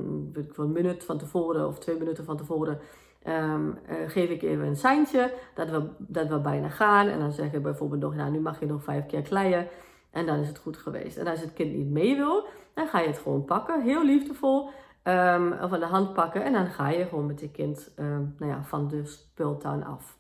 een 0.56 0.72
minuut 0.72 1.04
van 1.04 1.18
tevoren 1.18 1.68
of 1.68 1.80
twee 1.80 1.98
minuten 1.98 2.26
van 2.26 2.38
tevoren 2.38 2.80
um, 3.28 3.68
uh, 3.90 3.96
geef 4.08 4.30
ik 4.30 4.42
even 4.42 4.66
een 4.66 4.76
seintje 4.76 5.34
dat 5.54 5.70
we, 5.70 5.88
dat 5.98 6.28
we 6.28 6.40
bijna 6.40 6.70
gaan. 6.70 7.08
En 7.08 7.20
dan 7.20 7.32
zeg 7.32 7.52
je 7.52 7.60
bijvoorbeeld 7.60 8.02
nog, 8.02 8.16
nou 8.16 8.32
nu 8.32 8.40
mag 8.40 8.60
je 8.60 8.66
nog 8.66 8.84
vijf 8.84 9.06
keer 9.06 9.22
kleien. 9.22 9.68
En 10.12 10.26
dan 10.26 10.40
is 10.40 10.48
het 10.48 10.58
goed 10.58 10.78
geweest. 10.78 11.18
En 11.18 11.28
als 11.28 11.42
het 11.42 11.54
kind 11.54 11.74
niet 11.74 11.90
mee 11.90 12.16
wil, 12.16 12.46
dan 12.74 12.88
ga 12.88 13.00
je 13.00 13.08
het 13.08 13.18
gewoon 13.18 13.46
pakken. 13.46 13.82
Heel 13.82 14.06
liefdevol. 14.06 14.70
Um, 15.04 15.54
of 15.54 15.74
aan 15.74 15.80
de 15.80 15.86
hand 15.86 16.14
pakken. 16.14 16.44
En 16.44 16.54
dan 16.54 16.66
ga 16.66 16.90
je 16.90 17.06
gewoon 17.06 17.26
met 17.26 17.40
je 17.40 17.52
kind 17.52 17.94
um, 18.00 18.36
nou 18.38 18.52
ja, 18.52 18.64
van 18.64 18.88
de 18.88 19.06
speeltuin 19.06 19.84
af. 19.84 20.20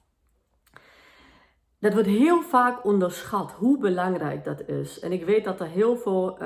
Dat 1.79 1.93
wordt 1.93 2.07
heel 2.07 2.41
vaak 2.41 2.85
onderschat 2.85 3.51
hoe 3.51 3.77
belangrijk 3.77 4.43
dat 4.43 4.67
is. 4.67 4.99
En 4.99 5.11
ik 5.11 5.25
weet 5.25 5.43
dat 5.43 5.59
er 5.59 5.67
heel 5.67 5.97
veel 5.97 6.37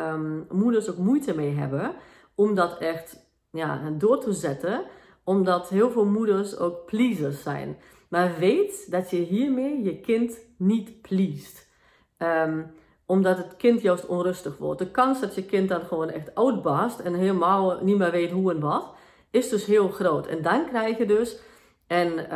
moeders 0.49 0.89
ook 0.89 0.97
moeite 0.97 1.35
mee 1.35 1.53
hebben 1.53 1.95
om 2.35 2.55
dat 2.55 2.77
echt 2.77 3.29
ja, 3.51 3.89
door 3.89 4.19
te 4.19 4.33
zetten 4.33 4.85
omdat 5.25 5.69
heel 5.69 5.91
veel 5.91 6.05
moeders 6.05 6.57
ook 6.57 6.85
pleasers 6.85 7.43
zijn. 7.43 7.77
Maar 8.09 8.35
weet 8.39 8.91
dat 8.91 9.09
je 9.09 9.17
hiermee 9.17 9.83
je 9.83 9.99
kind 9.99 10.39
niet 10.57 11.01
pleest. 11.01 11.69
Um, 12.17 12.71
omdat 13.05 13.37
het 13.37 13.55
kind 13.55 13.81
juist 13.81 14.05
onrustig 14.05 14.57
wordt. 14.57 14.79
De 14.79 14.91
kans 14.91 15.21
dat 15.21 15.35
je 15.35 15.45
kind 15.45 15.69
dan 15.69 15.81
gewoon 15.81 16.09
echt 16.09 16.35
uitbarst 16.35 16.99
en 16.99 17.13
helemaal 17.13 17.79
niet 17.81 17.97
meer 17.97 18.11
weet 18.11 18.31
hoe 18.31 18.51
en 18.51 18.59
wat, 18.59 18.93
is 19.31 19.49
dus 19.49 19.65
heel 19.65 19.87
groot. 19.87 20.27
En 20.27 20.41
dan 20.41 20.65
krijg 20.65 20.97
je 20.97 21.05
dus 21.05 21.39
en, 21.87 22.29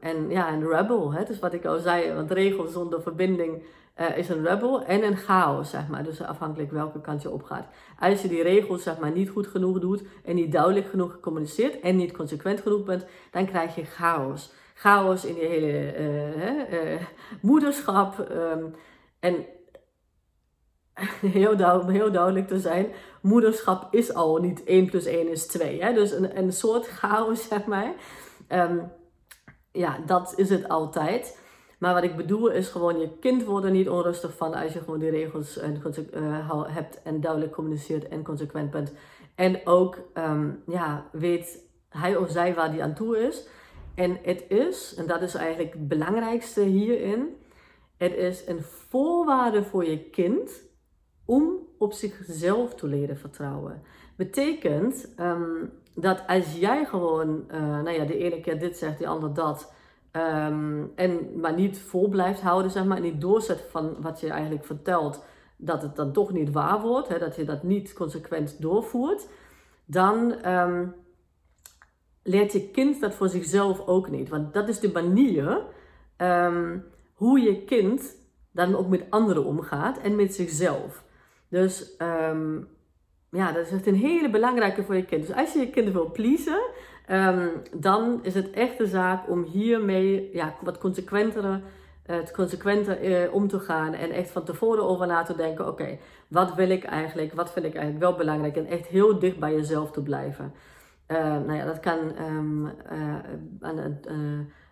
en 0.00 0.30
ja, 0.30 0.52
een 0.52 0.68
rebel. 0.68 1.12
Hè? 1.12 1.24
Dus 1.24 1.38
wat 1.38 1.52
ik 1.52 1.64
al 1.64 1.78
zei, 1.78 2.14
want 2.14 2.30
regels 2.30 2.72
zonder 2.72 3.02
verbinding 3.02 3.62
uh, 4.00 4.18
is 4.18 4.28
een 4.28 4.46
rebel 4.46 4.84
en 4.84 5.04
een 5.04 5.16
chaos, 5.16 5.70
zeg 5.70 5.88
maar. 5.88 6.04
Dus 6.04 6.22
afhankelijk 6.22 6.70
welke 6.70 7.00
kant 7.00 7.22
je 7.22 7.30
opgaat. 7.30 7.66
Als 7.98 8.22
je 8.22 8.28
die 8.28 8.42
regels 8.42 8.82
zeg 8.82 8.98
maar, 8.98 9.10
niet 9.10 9.30
goed 9.30 9.46
genoeg 9.46 9.78
doet 9.78 10.02
en 10.24 10.34
niet 10.34 10.52
duidelijk 10.52 10.86
genoeg 10.86 11.20
communiceert 11.20 11.80
en 11.80 11.96
niet 11.96 12.12
consequent 12.12 12.60
genoeg 12.60 12.84
bent, 12.84 13.06
dan 13.30 13.46
krijg 13.46 13.74
je 13.74 13.84
chaos. 13.84 14.52
Chaos 14.74 15.24
in 15.24 15.34
je 15.34 15.46
hele 15.46 15.98
uh, 15.98 16.92
uh, 16.92 17.00
moederschap. 17.40 18.18
Um, 18.18 18.74
en 19.20 19.46
heel, 21.20 21.56
duidelijk, 21.56 21.90
heel 21.90 22.12
duidelijk 22.12 22.48
te 22.48 22.60
zijn, 22.60 22.86
moederschap 23.20 23.94
is 23.94 24.14
al 24.14 24.36
niet 24.36 24.64
1 24.64 24.86
plus 24.86 25.04
1 25.04 25.28
is 25.28 25.46
2. 25.46 25.82
Hè? 25.82 25.92
Dus 25.92 26.12
een, 26.12 26.38
een 26.38 26.52
soort 26.52 26.86
chaos, 26.86 27.46
zeg 27.48 27.64
maar. 27.64 27.92
Um, 28.48 28.92
ja, 29.72 29.98
dat 30.06 30.32
is 30.36 30.48
het 30.48 30.68
altijd. 30.68 31.40
Maar 31.78 31.94
wat 31.94 32.02
ik 32.02 32.16
bedoel 32.16 32.48
is 32.48 32.68
gewoon, 32.68 32.98
je 32.98 33.18
kind 33.20 33.44
wordt 33.44 33.70
niet 33.70 33.88
onrustig 33.88 34.36
van 34.36 34.54
als 34.54 34.72
je 34.72 34.78
gewoon 34.78 34.98
die 34.98 35.10
regels 35.10 35.58
en, 35.58 35.82
uh, 36.14 36.64
hebt 36.66 37.02
en 37.02 37.20
duidelijk 37.20 37.52
communiceert 37.52 38.08
en 38.08 38.24
consequent 38.24 38.70
bent. 38.70 38.92
En 39.34 39.60
ook 39.66 39.98
um, 40.14 40.62
ja, 40.66 41.06
weet 41.12 41.58
hij 41.88 42.16
of 42.16 42.30
zij 42.30 42.54
waar 42.54 42.70
die 42.70 42.82
aan 42.82 42.94
toe 42.94 43.18
is. 43.18 43.48
En 43.94 44.18
het 44.22 44.44
is, 44.48 44.94
en 44.94 45.06
dat 45.06 45.22
is 45.22 45.34
eigenlijk 45.34 45.72
het 45.72 45.88
belangrijkste 45.88 46.60
hierin, 46.60 47.36
het 47.96 48.14
is 48.14 48.46
een 48.46 48.62
voorwaarde 48.62 49.64
voor 49.64 49.84
je 49.84 49.98
kind 49.98 50.50
om 51.24 51.58
op 51.78 51.92
zichzelf 51.92 52.74
te 52.74 52.86
leren 52.86 53.18
vertrouwen. 53.18 53.82
Betekent 54.16 55.14
um, 55.20 55.70
dat 55.94 56.22
als 56.26 56.54
jij 56.54 56.84
gewoon, 56.84 57.44
uh, 57.50 57.60
nou 57.60 57.90
ja, 57.90 58.04
de 58.04 58.16
ene 58.16 58.40
keer 58.40 58.58
dit 58.58 58.76
zegt, 58.76 58.98
de 58.98 59.06
ander 59.06 59.34
dat, 59.34 59.72
um, 60.12 60.92
en 60.94 61.40
maar 61.40 61.54
niet 61.54 61.78
vol 61.78 62.08
blijft 62.08 62.40
houden, 62.40 62.70
zeg 62.70 62.84
maar, 62.84 62.96
en 62.96 63.02
niet 63.02 63.20
doorzet 63.20 63.60
van 63.70 63.96
wat 64.00 64.20
je 64.20 64.28
eigenlijk 64.28 64.64
vertelt, 64.64 65.24
dat 65.56 65.82
het 65.82 65.96
dan 65.96 66.12
toch 66.12 66.32
niet 66.32 66.52
waar 66.52 66.80
wordt, 66.80 67.08
hè, 67.08 67.18
dat 67.18 67.36
je 67.36 67.44
dat 67.44 67.62
niet 67.62 67.92
consequent 67.92 68.60
doorvoert, 68.60 69.28
dan 69.84 70.48
um, 70.48 70.94
leert 72.22 72.52
je 72.52 72.70
kind 72.70 73.00
dat 73.00 73.14
voor 73.14 73.28
zichzelf 73.28 73.86
ook 73.86 74.10
niet. 74.10 74.28
Want 74.28 74.54
dat 74.54 74.68
is 74.68 74.80
de 74.80 74.92
manier 74.92 75.62
hoe 77.14 77.40
je 77.40 77.64
kind 77.64 78.16
dan 78.52 78.76
ook 78.76 78.88
met 78.88 79.04
anderen 79.10 79.44
omgaat 79.44 79.98
en 79.98 80.16
met 80.16 80.34
zichzelf. 80.34 81.04
Dus 81.52 81.96
um, 81.98 82.68
ja, 83.30 83.52
dat 83.52 83.66
is 83.66 83.72
echt 83.72 83.86
een 83.86 83.94
hele 83.94 84.30
belangrijke 84.30 84.82
voor 84.82 84.96
je 84.96 85.04
kind. 85.04 85.26
Dus 85.26 85.36
als 85.36 85.52
je 85.52 85.58
je 85.58 85.70
kinderen 85.70 86.00
wil 86.00 86.10
pleasen, 86.10 86.62
ehm, 87.06 87.48
dan 87.74 88.20
is 88.22 88.34
het 88.34 88.50
echt 88.50 88.78
de 88.78 88.86
zaak 88.86 89.28
om 89.28 89.42
hiermee 89.42 90.30
ja, 90.32 90.54
wat 90.62 90.78
consequentere 90.78 91.60
het 92.02 92.30
consequenter 92.30 93.00
eh, 93.00 93.34
om 93.34 93.48
te 93.48 93.58
gaan 93.58 93.94
en 93.94 94.10
echt 94.10 94.30
van 94.30 94.44
tevoren 94.44 94.84
over 94.84 95.06
na 95.06 95.22
te 95.22 95.36
denken: 95.36 95.66
oké, 95.66 95.98
wat 96.28 96.54
wil 96.54 96.70
ik 96.70 96.84
eigenlijk? 96.84 97.32
Wat 97.32 97.52
vind 97.52 97.66
ik 97.66 97.74
eigenlijk 97.74 98.04
wel 98.04 98.16
belangrijk? 98.16 98.56
En 98.56 98.66
echt 98.66 98.86
heel 98.86 99.18
dicht 99.18 99.38
bij 99.38 99.52
jezelf 99.52 99.90
te 99.90 100.02
blijven. 100.02 100.52
Uh, 101.08 101.18
nou 101.18 101.54
ja, 101.54 101.64
dat 101.64 101.80
kan 101.80 101.98
uh, 101.98 102.68
aan, 103.60 103.98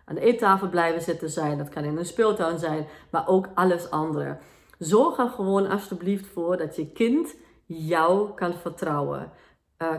aan, 0.05 0.15
de 0.15 0.21
eettafel 0.21 0.69
blijven 0.69 1.01
zitten 1.01 1.29
zijn, 1.29 1.57
dat 1.57 1.69
kan 1.69 1.83
in 1.83 1.97
een 1.97 2.05
speeltuin 2.05 2.59
zijn, 2.59 2.85
maar 3.09 3.27
ook 3.27 3.49
alles 3.53 3.89
andere. 3.89 4.37
Zorg 4.83 5.17
er 5.17 5.29
gewoon 5.29 5.69
alsjeblieft 5.69 6.27
voor 6.27 6.57
dat 6.57 6.75
je 6.75 6.91
kind 6.91 7.35
jou 7.65 8.33
kan 8.33 8.53
vertrouwen. 8.53 9.31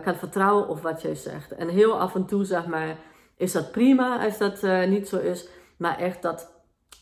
kan 0.03 0.15
vertrouwen 0.15 0.69
op 0.69 0.81
wat 0.81 1.03
jij 1.03 1.15
zegt. 1.15 1.53
En 1.53 1.69
heel 1.69 2.01
af 2.01 2.15
en 2.15 2.27
toe, 2.27 2.45
zeg 2.45 2.67
maar, 2.67 2.99
is 3.37 3.53
dat 3.53 3.71
prima 3.71 4.25
als 4.25 4.39
dat 4.39 4.89
niet 4.89 5.09
zo 5.09 5.19
is, 5.19 5.49
maar 5.77 5.99
echt 5.99 6.23
dat 6.23 6.53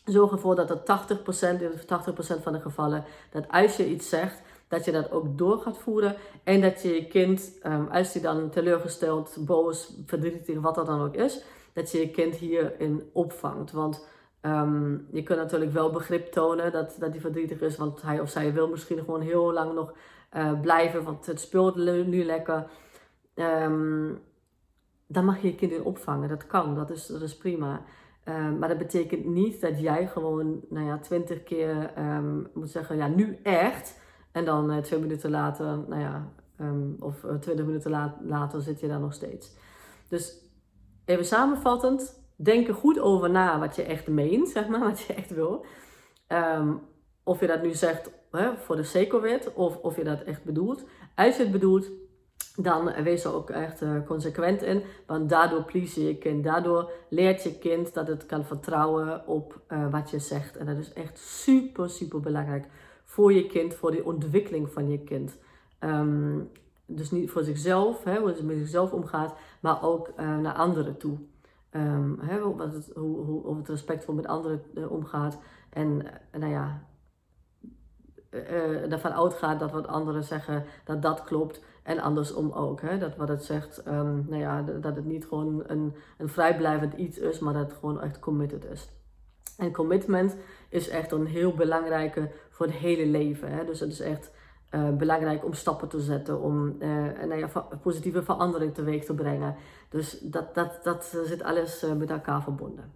Zorg 0.05 0.33
ervoor 0.33 0.55
dat 0.55 0.69
het 0.69 0.81
80%, 0.81 1.63
in 1.63 1.73
80% 2.39 2.43
van 2.43 2.53
de 2.53 2.61
gevallen, 2.61 3.05
dat 3.31 3.45
als 3.49 3.77
je 3.77 3.89
iets 3.89 4.09
zegt, 4.09 4.43
dat 4.69 4.85
je 4.85 4.93
dat 4.93 5.11
ook 5.11 5.39
door 5.39 5.59
gaat 5.59 5.79
voeren. 5.79 6.17
En 6.45 6.61
dat 6.61 6.83
je 6.83 6.95
je 6.95 7.07
kind, 7.07 7.53
um, 7.67 7.89
als 7.89 8.13
hij 8.13 8.23
dan 8.23 8.51
teleurgesteld, 8.51 9.37
boos, 9.41 9.95
verdrietig, 10.07 10.61
wat 10.61 10.75
dat 10.75 10.87
dan 10.87 11.01
ook 11.03 11.15
is, 11.15 11.43
dat 11.73 11.91
je 11.91 11.99
je 11.99 12.11
kind 12.11 12.37
hierin 12.37 13.11
opvangt. 13.13 13.73
Want 13.73 14.07
ehm, 14.41 14.93
je 15.11 15.23
kunt 15.23 15.39
natuurlijk 15.39 15.73
wel 15.73 15.91
begrip 15.91 16.33
tonen 16.33 16.73
dat, 16.73 16.97
dat 16.99 17.11
hij 17.11 17.21
verdrietig 17.21 17.61
is, 17.61 17.77
want 17.77 18.03
hij 18.03 18.21
of 18.21 18.31
zij 18.31 18.53
wil 18.53 18.69
misschien 18.69 18.99
gewoon 18.99 19.21
heel 19.21 19.53
lang 19.53 19.75
nog 19.75 19.95
uh, 20.37 20.61
blijven, 20.61 21.05
want 21.05 21.27
het 21.27 21.41
speelt 21.41 21.77
nu 22.07 22.25
lekker. 22.25 22.67
Um, 23.35 24.21
dan 25.07 25.25
mag 25.25 25.41
je 25.41 25.49
je 25.49 25.55
kind 25.55 25.73
in 25.73 25.83
opvangen. 25.83 26.29
Dat 26.29 26.47
kan, 26.47 26.75
dat 26.75 26.91
is, 26.91 27.07
dat 27.07 27.23
is 27.23 27.37
prima. 27.37 27.83
Ehm, 28.25 28.59
maar 28.59 28.69
dat 28.69 28.79
betekent 28.79 29.25
niet 29.25 29.61
dat 29.61 29.81
jij 29.81 30.09
gewoon, 30.09 30.61
nou 30.69 30.87
ja, 30.87 30.99
twintig 30.99 31.43
keer 31.43 31.93
moet 32.55 32.71
zeggen, 32.71 32.97
ja, 32.97 33.07
nu 33.07 33.39
echt. 33.43 34.01
En 34.33 34.45
dan 34.45 34.73
uh, 34.73 34.79
twee 34.79 35.01
minuten 35.01 35.31
later, 35.31 35.79
nou 35.89 36.01
ja, 36.01 36.33
of 36.99 37.25
uh, 37.25 37.35
twintig 37.35 37.67
minuten 37.67 38.19
later 38.23 38.61
zit 38.61 38.81
je 38.81 38.89
daar 38.89 39.01
nog 39.01 39.13
steeds. 39.13 39.57
Dus 40.09 40.51
even 41.05 41.25
samenvattend, 41.25 42.20
denk 42.45 42.69
er 42.69 42.75
goed 42.75 42.99
over 42.99 43.31
na 43.31 43.59
wat 43.59 43.77
je 43.77 43.83
echt 43.83 44.09
meent, 44.09 44.49
zeg 44.49 44.69
maar, 44.69 44.81
wat 44.91 45.01
je 45.01 45.15
echt 45.15 45.31
wil. 45.31 45.65
of 47.25 47.41
je 47.41 47.47
dat 47.47 47.63
nu 47.63 47.73
zegt 47.73 48.11
hè, 48.31 48.57
voor 48.57 48.77
de 48.77 48.83
zekerheid, 48.83 49.53
of 49.55 49.77
of 49.77 49.97
je 49.97 50.05
dat 50.05 50.23
echt 50.23 50.45
bedoelt. 50.45 50.85
Als 51.15 51.37
je 51.37 51.43
het 51.43 51.53
bedoelt, 51.53 51.91
dan 52.57 53.03
wees 53.03 53.25
er 53.25 53.35
ook 53.35 53.51
echt 53.51 53.83
uh, 53.83 54.07
consequent 54.07 54.63
in. 54.63 54.83
Want 55.07 55.29
daardoor 55.29 55.63
please 55.63 56.01
je 56.01 56.07
je 56.07 56.19
kind. 56.19 56.45
Daardoor 56.45 56.91
leert 57.09 57.43
je 57.43 57.59
kind 57.59 57.95
dat 57.95 58.09
het 58.09 58.27
kan 58.27 58.45
vertrouwen 58.45 59.27
op 59.27 59.61
uh, 59.69 59.91
wat 59.91 60.11
je 60.11 60.19
zegt. 60.19 60.57
En 60.57 60.67
dat 60.67 60.77
is 60.77 60.93
echt 60.93 61.19
super, 61.19 61.91
super 61.91 62.21
belangrijk 62.21 62.67
voor 63.05 63.33
je 63.33 63.47
kind, 63.47 63.75
voor 63.75 63.91
de 63.91 64.05
ontwikkeling 64.05 64.73
van 64.73 64.91
je 64.91 64.99
kind. 64.99 65.39
Um, 65.81 66.51
dus 66.87 67.11
niet 67.11 67.31
voor 67.31 67.43
zichzelf, 67.43 68.05
hè, 68.05 68.19
hoe 68.19 68.29
het 68.29 68.43
met 68.43 68.57
zichzelf 68.57 68.93
omgaat, 68.93 69.35
maar 69.61 69.83
ook 69.83 70.09
uh, 70.09 70.39
naar 70.39 70.55
anderen 70.55 70.97
toe. 70.97 71.19
Um, 71.73 72.19
hè, 72.21 72.55
wat 72.55 72.73
het, 72.73 72.91
hoe, 72.95 73.25
hoe, 73.25 73.57
het 73.57 73.69
respectvol 73.69 74.15
met 74.15 74.27
anderen 74.27 74.91
omgaat. 74.91 75.39
En 75.71 76.07
nou 76.33 76.53
ja, 76.53 76.83
uh, 78.31 78.93
ervan 78.93 79.13
uitgaat 79.13 79.61
dat 79.61 79.71
wat 79.71 79.87
anderen 79.87 80.25
zeggen, 80.25 80.65
dat 80.85 81.03
dat 81.03 81.25
klopt. 81.25 81.63
En 81.83 81.99
andersom 81.99 82.53
ook. 82.53 82.81
Hè? 82.81 82.99
Dat 82.99 83.17
wat 83.17 83.29
het 83.29 83.45
zegt, 83.45 83.87
um, 83.87 84.27
nou 84.29 84.41
ja, 84.41 84.63
dat 84.63 84.97
het 84.97 85.05
niet 85.05 85.25
gewoon 85.25 85.63
een, 85.67 85.95
een 86.19 86.29
vrijblijvend 86.29 86.95
iets 86.95 87.19
is, 87.19 87.39
maar 87.39 87.53
dat 87.53 87.71
het 87.71 87.79
gewoon 87.79 88.01
echt 88.01 88.19
committed 88.19 88.65
is. 88.65 88.91
En 89.57 89.73
commitment 89.73 90.37
is 90.69 90.89
echt 90.89 91.13
een 91.13 91.27
heel 91.27 91.55
belangrijke 91.55 92.31
voor 92.51 92.67
het 92.67 92.75
hele 92.75 93.07
leven. 93.07 93.53
Hè? 93.53 93.65
Dus 93.65 93.81
het 93.81 93.91
is 93.93 94.01
echt 94.01 94.33
uh, 94.71 94.89
belangrijk 94.89 95.45
om 95.45 95.53
stappen 95.53 95.89
te 95.89 96.01
zetten, 96.01 96.41
om 96.41 96.77
uh, 96.79 96.89
nou 97.27 97.37
ja, 97.37 97.49
positieve 97.83 98.23
verandering 98.23 98.75
teweeg 98.75 99.05
te 99.05 99.15
brengen. 99.15 99.55
Dus 99.89 100.19
dat, 100.21 100.55
dat, 100.55 100.81
dat 100.83 101.17
zit 101.25 101.43
alles 101.43 101.85
met 101.99 102.11
elkaar 102.11 102.43
verbonden. 102.43 102.93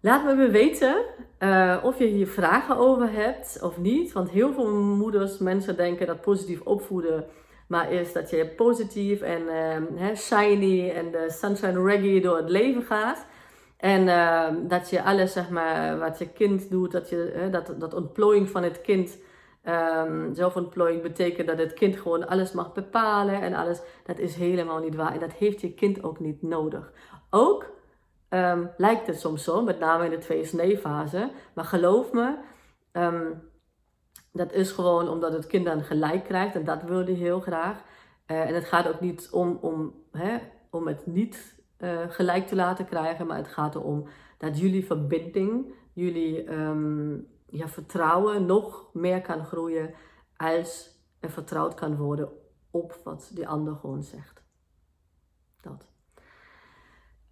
Laat 0.00 0.24
me 0.24 0.48
weten 0.48 0.96
of 1.82 1.98
je 1.98 2.04
hier 2.04 2.26
vragen 2.26 2.76
over 2.76 3.12
hebt 3.12 3.62
of 3.62 3.78
niet. 3.78 4.12
Want 4.12 4.30
heel 4.30 4.52
veel 4.52 4.70
moeders, 4.74 5.38
mensen 5.38 5.76
denken 5.76 6.06
dat 6.06 6.20
positief 6.20 6.60
opvoeden 6.60 7.24
maar 7.70 7.92
is 7.92 8.12
dat 8.12 8.30
je 8.30 8.46
positief 8.46 9.20
en 9.20 9.42
uh, 9.98 10.16
shiny 10.16 10.90
en 10.90 11.10
de 11.10 11.26
sunshine 11.28 11.82
reggae 11.82 12.20
door 12.20 12.36
het 12.36 12.48
leven 12.48 12.82
gaat. 12.82 13.26
En 13.76 14.06
uh, 14.06 14.48
dat 14.68 14.90
je 14.90 15.02
alles, 15.02 15.32
zeg 15.32 15.50
maar, 15.50 15.98
wat 15.98 16.18
je 16.18 16.28
kind 16.28 16.70
doet, 16.70 16.92
dat, 16.92 17.08
je, 17.08 17.48
dat, 17.50 17.74
dat 17.78 17.94
ontplooiing 17.94 18.48
van 18.48 18.62
het 18.62 18.80
kind, 18.80 19.18
um, 19.64 20.34
zelfontplooiing 20.34 21.02
betekent 21.02 21.48
dat 21.48 21.58
het 21.58 21.74
kind 21.74 21.96
gewoon 21.96 22.28
alles 22.28 22.52
mag 22.52 22.72
bepalen 22.72 23.40
en 23.40 23.54
alles. 23.54 23.80
Dat 24.04 24.18
is 24.18 24.34
helemaal 24.34 24.78
niet 24.78 24.94
waar. 24.94 25.12
En 25.12 25.20
dat 25.20 25.32
heeft 25.32 25.60
je 25.60 25.74
kind 25.74 26.02
ook 26.02 26.20
niet 26.20 26.42
nodig. 26.42 26.92
Ook 27.30 27.70
um, 28.28 28.70
lijkt 28.76 29.06
het 29.06 29.20
soms 29.20 29.44
zo, 29.44 29.62
met 29.62 29.78
name 29.78 30.04
in 30.04 30.10
de 30.10 30.18
twee 30.18 30.78
fase 30.78 31.30
Maar 31.54 31.64
geloof 31.64 32.12
me, 32.12 32.36
um, 32.92 33.48
dat 34.32 34.52
is 34.52 34.72
gewoon 34.72 35.08
omdat 35.08 35.32
het 35.32 35.46
kind 35.46 35.64
dan 35.64 35.82
gelijk 35.82 36.24
krijgt 36.24 36.54
en 36.54 36.64
dat 36.64 36.82
wil 36.82 37.04
hij 37.04 37.14
heel 37.14 37.40
graag. 37.40 37.82
Uh, 38.26 38.48
en 38.48 38.54
het 38.54 38.64
gaat 38.64 38.88
ook 38.88 39.00
niet 39.00 39.28
om, 39.30 39.58
om, 39.60 39.94
hè, 40.12 40.38
om 40.70 40.86
het 40.86 41.06
niet 41.06 41.62
uh, 41.78 42.00
gelijk 42.08 42.46
te 42.46 42.54
laten 42.54 42.86
krijgen, 42.86 43.26
maar 43.26 43.36
het 43.36 43.48
gaat 43.48 43.74
erom 43.74 44.08
dat 44.38 44.58
jullie 44.58 44.86
verbinding, 44.86 45.72
jullie 45.92 46.44
ja, 47.50 47.68
vertrouwen 47.68 48.46
nog 48.46 48.90
meer 48.92 49.20
kan 49.20 49.44
groeien 49.44 49.94
als 50.36 50.98
er 51.20 51.30
vertrouwd 51.30 51.74
kan 51.74 51.96
worden 51.96 52.28
op 52.70 53.00
wat 53.04 53.30
die 53.34 53.48
ander 53.48 53.74
gewoon 53.74 54.02
zegt. 54.02 54.42
Dat. 55.60 55.88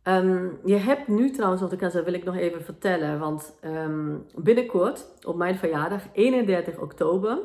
Um, 0.03 0.61
je 0.65 0.77
hebt 0.77 1.09
nu 1.09 1.31
trouwens, 1.31 1.63
wat 1.63 1.73
ik 1.73 1.79
kan 1.79 1.91
zeggen, 1.91 2.11
wil 2.11 2.21
ik 2.21 2.27
nog 2.27 2.37
even 2.37 2.65
vertellen. 2.65 3.19
Want 3.19 3.59
um, 3.65 4.27
binnenkort, 4.35 5.25
op 5.27 5.37
mijn 5.37 5.57
verjaardag, 5.57 6.03
31 6.13 6.79
oktober, 6.79 7.39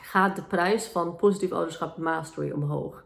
gaat 0.00 0.36
de 0.36 0.42
prijs 0.42 0.86
van 0.86 1.16
positief 1.16 1.52
ouderschap 1.52 1.96
mastery 1.96 2.50
omhoog. 2.50 3.04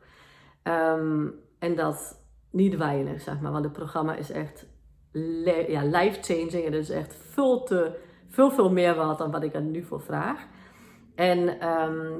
Um, 0.62 1.34
en 1.58 1.74
dat 1.74 2.22
niet 2.50 2.76
weinig, 2.76 3.20
zeg 3.20 3.40
maar. 3.40 3.52
Want 3.52 3.64
het 3.64 3.72
programma 3.72 4.14
is 4.14 4.30
echt 4.30 4.66
ja, 5.68 5.84
life-changing. 5.84 6.64
Het 6.64 6.74
is 6.74 6.90
echt 6.90 7.14
veel, 7.14 7.62
te, 7.62 7.96
veel, 8.32 8.50
veel 8.50 8.70
meer 8.70 8.94
wat 8.94 9.18
dan 9.18 9.30
wat 9.30 9.42
ik 9.42 9.54
er 9.54 9.60
nu 9.60 9.82
voor 9.82 10.00
vraag. 10.00 10.46
En 11.14 11.58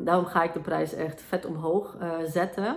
daarom 0.05 0.25
ga 0.25 0.43
ik 0.43 0.53
de 0.53 0.61
prijs 0.61 0.95
echt 0.95 1.23
vet 1.23 1.47
omhoog 1.47 1.97
uh, 2.01 2.11
zetten. 2.25 2.77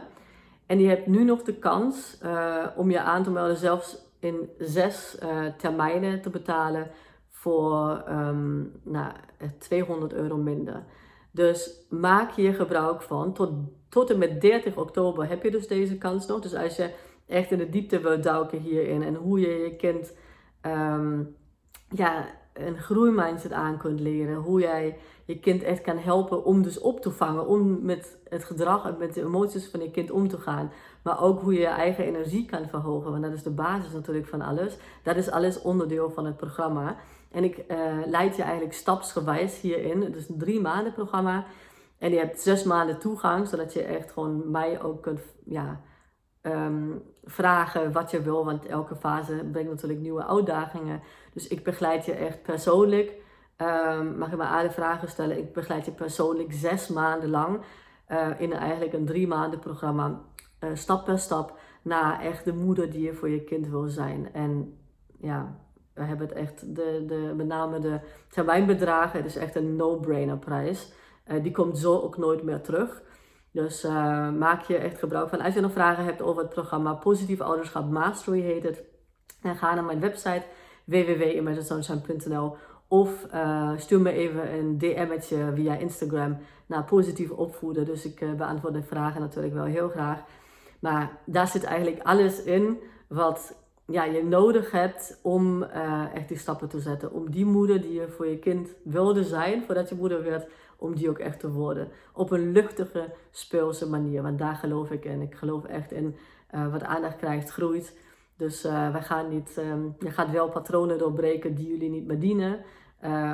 En 0.65 0.79
je 0.79 0.87
hebt 0.87 1.07
nu 1.07 1.23
nog 1.23 1.41
de 1.41 1.59
kans 1.59 2.19
uh, 2.23 2.65
om 2.75 2.91
je 2.91 2.99
aan 2.99 3.23
te 3.23 3.31
melden, 3.31 3.57
zelfs 3.57 3.97
in 4.19 4.49
zes 4.57 5.17
uh, 5.23 5.45
termijnen 5.57 6.21
te 6.21 6.29
betalen 6.29 6.91
voor 7.29 8.03
um, 8.09 8.71
nou, 8.83 9.11
200 9.59 10.13
euro 10.13 10.37
minder. 10.37 10.83
Dus 11.31 11.85
maak 11.89 12.31
hier 12.31 12.53
gebruik 12.53 13.01
van. 13.01 13.33
Tot, 13.33 13.51
tot 13.89 14.09
en 14.09 14.17
met 14.17 14.41
30 14.41 14.77
oktober 14.77 15.29
heb 15.29 15.43
je 15.43 15.51
dus 15.51 15.67
deze 15.67 15.97
kans 15.97 16.27
nog. 16.27 16.39
Dus 16.39 16.55
als 16.55 16.75
je 16.75 16.93
echt 17.27 17.51
in 17.51 17.57
de 17.57 17.69
diepte 17.69 17.99
wilt 17.99 18.23
duiken 18.23 18.59
hierin 18.59 19.03
en 19.03 19.15
hoe 19.15 19.39
je 19.39 19.49
je 19.49 19.75
kind 19.75 20.13
um, 20.61 21.35
ja, 21.89 22.25
een 22.55 22.77
groeimindset 22.77 23.51
aan 23.51 23.77
kunt 23.77 23.99
leren. 23.99 24.35
Hoe 24.35 24.59
jij 24.59 24.97
je 25.25 25.39
kind 25.39 25.63
echt 25.63 25.81
kan 25.81 25.97
helpen 25.97 26.45
om 26.45 26.61
dus 26.61 26.79
op 26.79 27.01
te 27.01 27.11
vangen. 27.11 27.47
Om 27.47 27.85
met 27.85 28.17
het 28.29 28.43
gedrag 28.43 28.85
en 28.85 28.95
met 28.97 29.13
de 29.13 29.21
emoties 29.21 29.67
van 29.67 29.81
je 29.81 29.91
kind 29.91 30.11
om 30.11 30.27
te 30.27 30.37
gaan. 30.37 30.71
Maar 31.01 31.21
ook 31.21 31.41
hoe 31.41 31.53
je 31.53 31.59
je 31.59 31.65
eigen 31.65 32.03
energie 32.03 32.45
kan 32.45 32.67
verhogen. 32.67 33.11
Want 33.11 33.23
dat 33.23 33.33
is 33.33 33.43
de 33.43 33.49
basis 33.49 33.91
natuurlijk 33.91 34.27
van 34.27 34.41
alles. 34.41 34.77
Dat 35.03 35.15
is 35.15 35.31
alles 35.31 35.61
onderdeel 35.61 36.09
van 36.09 36.25
het 36.25 36.37
programma. 36.37 36.97
En 37.31 37.43
ik 37.43 37.57
uh, 37.57 37.77
leid 38.05 38.35
je 38.35 38.41
eigenlijk 38.43 38.73
stapsgewijs 38.73 39.61
hierin. 39.61 40.01
Het 40.01 40.15
is 40.15 40.29
een 40.29 40.37
drie 40.37 40.61
maanden 40.61 40.93
programma. 40.93 41.45
En 41.97 42.11
je 42.11 42.17
hebt 42.17 42.41
zes 42.41 42.63
maanden 42.63 42.99
toegang. 42.99 43.47
Zodat 43.47 43.73
je 43.73 43.81
echt 43.81 44.11
gewoon 44.11 44.51
mij 44.51 44.81
ook 44.81 45.01
kunt 45.01 45.19
ja, 45.45 45.81
um, 46.45 47.03
vragen 47.23 47.91
wat 47.91 48.11
je 48.11 48.21
wil. 48.21 48.45
Want 48.45 48.65
elke 48.65 48.95
fase 48.95 49.45
brengt 49.51 49.69
natuurlijk 49.69 49.99
nieuwe 49.99 50.25
uitdagingen. 50.25 51.01
Dus 51.33 51.47
ik 51.47 51.63
begeleid 51.63 52.05
je 52.05 52.13
echt 52.13 52.43
persoonlijk. 52.43 53.11
Um, 53.57 54.17
mag 54.17 54.29
je 54.29 54.35
me 54.35 54.45
alle 54.45 54.71
vragen 54.71 55.07
stellen? 55.07 55.37
Ik 55.37 55.53
begeleid 55.53 55.85
je 55.85 55.91
persoonlijk 55.91 56.53
zes 56.53 56.87
maanden 56.87 57.29
lang. 57.29 57.61
Uh, 58.09 58.27
in 58.37 58.53
eigenlijk 58.53 58.93
een 58.93 59.05
drie 59.05 59.27
maanden 59.27 59.59
programma. 59.59 60.21
Uh, 60.59 60.69
stap 60.73 61.05
per 61.05 61.19
stap 61.19 61.57
naar 61.81 62.21
echt 62.21 62.45
de 62.45 62.53
moeder 62.53 62.91
die 62.91 63.01
je 63.01 63.13
voor 63.13 63.29
je 63.29 63.43
kind 63.43 63.67
wil 63.67 63.87
zijn. 63.87 64.33
En 64.33 64.77
ja, 65.19 65.55
we 65.93 66.03
hebben 66.03 66.27
het 66.27 66.35
echt, 66.35 66.75
de, 66.75 67.03
de, 67.07 67.33
met 67.35 67.47
name 67.47 67.79
de 67.79 67.99
termijnbedragen. 68.29 69.17
Het 69.17 69.27
is 69.27 69.35
echt 69.35 69.55
een 69.55 69.75
no-brainer 69.75 70.37
prijs. 70.37 70.93
die 71.41 71.51
komt 71.51 71.77
zo 71.77 71.99
ook 71.99 72.17
nooit 72.17 72.43
meer 72.43 72.61
terug. 72.61 73.01
Dus 73.55 73.83
maak 74.37 74.61
je 74.61 74.77
echt 74.77 74.99
gebruik 74.99 75.29
van. 75.29 75.41
Als 75.41 75.53
je 75.53 75.61
nog 75.61 75.71
vragen 75.71 76.03
hebt 76.03 76.21
over 76.21 76.41
het 76.41 76.51
programma 76.51 76.93
Positief 76.93 77.41
Ouderschap 77.41 77.89
Mastery 77.89 78.41
heet 78.41 78.63
het. 78.63 78.83
Dan 79.41 79.55
ga 79.55 79.73
naar 79.73 79.83
mijn 79.83 79.99
website 79.99 80.43
www.imaginesunshine.nl 80.83 82.55
of 82.87 83.27
stuur 83.77 84.01
me 84.01 84.11
even 84.11 84.53
een 84.53 84.77
DM'tje 84.77 85.51
via 85.53 85.75
Instagram 85.75 86.37
naar 86.65 86.83
positief 86.83 87.31
opvoeden. 87.31 87.85
Dus 87.85 88.05
ik 88.05 88.37
beantwoord 88.37 88.73
de 88.73 88.83
vragen 88.83 89.21
natuurlijk 89.21 89.53
wel 89.53 89.65
heel 89.65 89.89
graag. 89.89 90.19
Maar 90.79 91.17
daar 91.25 91.47
zit 91.47 91.63
eigenlijk 91.63 92.03
alles 92.03 92.43
in 92.43 92.79
wat 93.07 93.55
ja, 93.85 94.03
je 94.03 94.23
nodig 94.23 94.71
hebt 94.71 95.19
om 95.21 95.63
echt 96.13 96.27
die 96.27 96.37
stappen 96.37 96.69
te 96.69 96.79
zetten. 96.79 97.11
Om 97.11 97.31
die 97.31 97.45
moeder 97.45 97.81
die 97.81 97.93
je 97.93 98.07
voor 98.07 98.27
je 98.27 98.39
kind 98.39 98.69
wilde 98.83 99.23
zijn 99.23 99.63
voordat 99.63 99.89
je 99.89 99.95
moeder 99.95 100.23
werd, 100.23 100.47
om 100.85 100.95
die 100.95 101.09
ook 101.09 101.19
echt 101.19 101.39
te 101.39 101.51
worden. 101.51 101.87
Op 102.13 102.31
een 102.31 102.51
luchtige, 102.51 103.13
speelse 103.31 103.89
manier. 103.89 104.21
Want 104.21 104.39
daar 104.39 104.55
geloof 104.55 104.91
ik 104.91 105.05
in. 105.05 105.21
Ik 105.21 105.35
geloof 105.35 105.65
echt 105.65 105.91
in 105.91 106.15
uh, 106.55 106.71
wat 106.71 106.83
aandacht 106.83 107.15
krijgt, 107.15 107.49
groeit. 107.49 107.97
Dus 108.37 108.65
uh, 108.65 108.91
wij 108.91 109.01
gaan 109.01 109.29
niet, 109.29 109.57
um, 109.57 109.95
je 109.99 110.11
gaat 110.11 110.31
wel 110.31 110.49
patronen 110.49 110.97
doorbreken 110.97 111.55
die 111.55 111.67
jullie 111.67 111.89
niet 111.89 112.07
meer 112.07 112.19
dienen. 112.19 112.59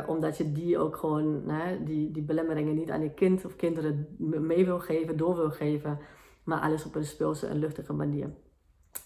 omdat 0.08 0.38
je 0.38 0.52
die 0.52 0.78
ook 0.78 0.96
gewoon, 0.96 1.44
die, 1.86 2.12
die 2.12 2.24
belemmeringen 2.24 2.76
niet 2.76 2.92
aan 2.92 3.02
je 3.02 3.14
kind 3.14 3.46
of 3.46 3.56
kinderen 3.56 4.16
mee 4.18 4.66
wil 4.66 4.80
geven, 4.80 5.18
door 5.18 5.36
wil 5.36 5.52
geven. 5.52 6.00
Maar 6.44 6.60
alles 6.60 6.86
op 6.86 6.96
een 6.96 7.06
speelse 7.06 7.48
en 7.48 7.58
luchtige 7.58 7.94
manier. 7.94 8.30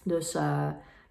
Dus 0.03 0.31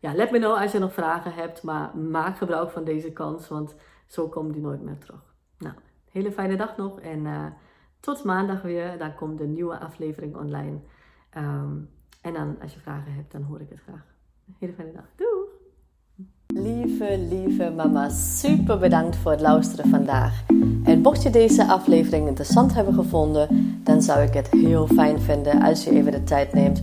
ja, 0.00 0.14
let 0.14 0.30
me 0.30 0.38
know 0.38 0.56
als 0.56 0.72
je 0.72 0.78
nog 0.78 0.92
vragen 0.92 1.34
hebt. 1.34 1.62
Maar 1.62 1.96
maak 1.96 2.36
gebruik 2.36 2.70
van 2.70 2.84
deze 2.84 3.12
kans, 3.12 3.48
want 3.48 3.74
zo 4.06 4.28
komt 4.28 4.52
die 4.52 4.62
nooit 4.62 4.82
meer 4.82 4.98
terug. 4.98 5.34
Nou, 5.58 5.74
hele 6.14 6.32
fijne 6.32 6.56
dag 6.56 6.76
nog 6.76 7.00
en 7.00 7.18
uh, 7.18 7.44
tot 8.00 8.24
maandag 8.24 8.62
weer. 8.62 8.98
Dan 8.98 9.14
komt 9.14 9.38
de 9.38 9.46
nieuwe 9.46 9.78
aflevering 9.78 10.36
online. 10.36 10.78
Um, 11.36 11.88
en 12.20 12.32
dan 12.32 12.56
als 12.62 12.74
je 12.74 12.80
vragen 12.80 13.14
hebt, 13.14 13.32
dan 13.32 13.42
hoor 13.42 13.60
ik 13.60 13.68
het 13.70 13.80
graag. 13.80 14.04
Hele 14.58 14.72
fijne 14.72 14.92
dag. 14.92 15.04
Doei! 15.16 15.42
Lieve, 16.46 17.18
lieve 17.18 17.72
mama, 17.76 18.08
super 18.08 18.78
bedankt 18.78 19.16
voor 19.16 19.30
het 19.30 19.40
luisteren 19.40 19.90
vandaag. 19.90 20.42
En 20.84 21.00
mocht 21.00 21.22
je 21.22 21.30
deze 21.30 21.66
aflevering 21.66 22.26
interessant 22.26 22.74
hebben 22.74 22.94
gevonden, 22.94 23.78
dan 23.84 24.02
zou 24.02 24.20
ik 24.20 24.34
het 24.34 24.50
heel 24.50 24.86
fijn 24.86 25.20
vinden 25.20 25.62
als 25.62 25.84
je 25.84 25.90
even 25.90 26.12
de 26.12 26.24
tijd 26.24 26.52
neemt 26.52 26.82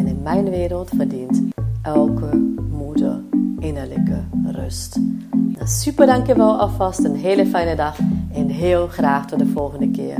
En 0.00 0.06
in 0.06 0.22
mijn 0.22 0.50
wereld 0.50 0.90
verdient 0.96 1.42
elke 1.82 2.36
moeder 2.70 3.20
innerlijke 3.58 4.24
rust. 4.44 4.98
Nou, 5.30 5.66
super 5.66 6.06
dankjewel 6.06 6.60
alvast, 6.60 7.04
een 7.04 7.14
hele 7.14 7.46
fijne 7.46 7.76
dag 7.76 7.98
en 8.32 8.48
heel 8.48 8.86
graag 8.86 9.26
tot 9.26 9.38
de 9.38 9.46
volgende 9.46 9.90
keer. 9.90 10.16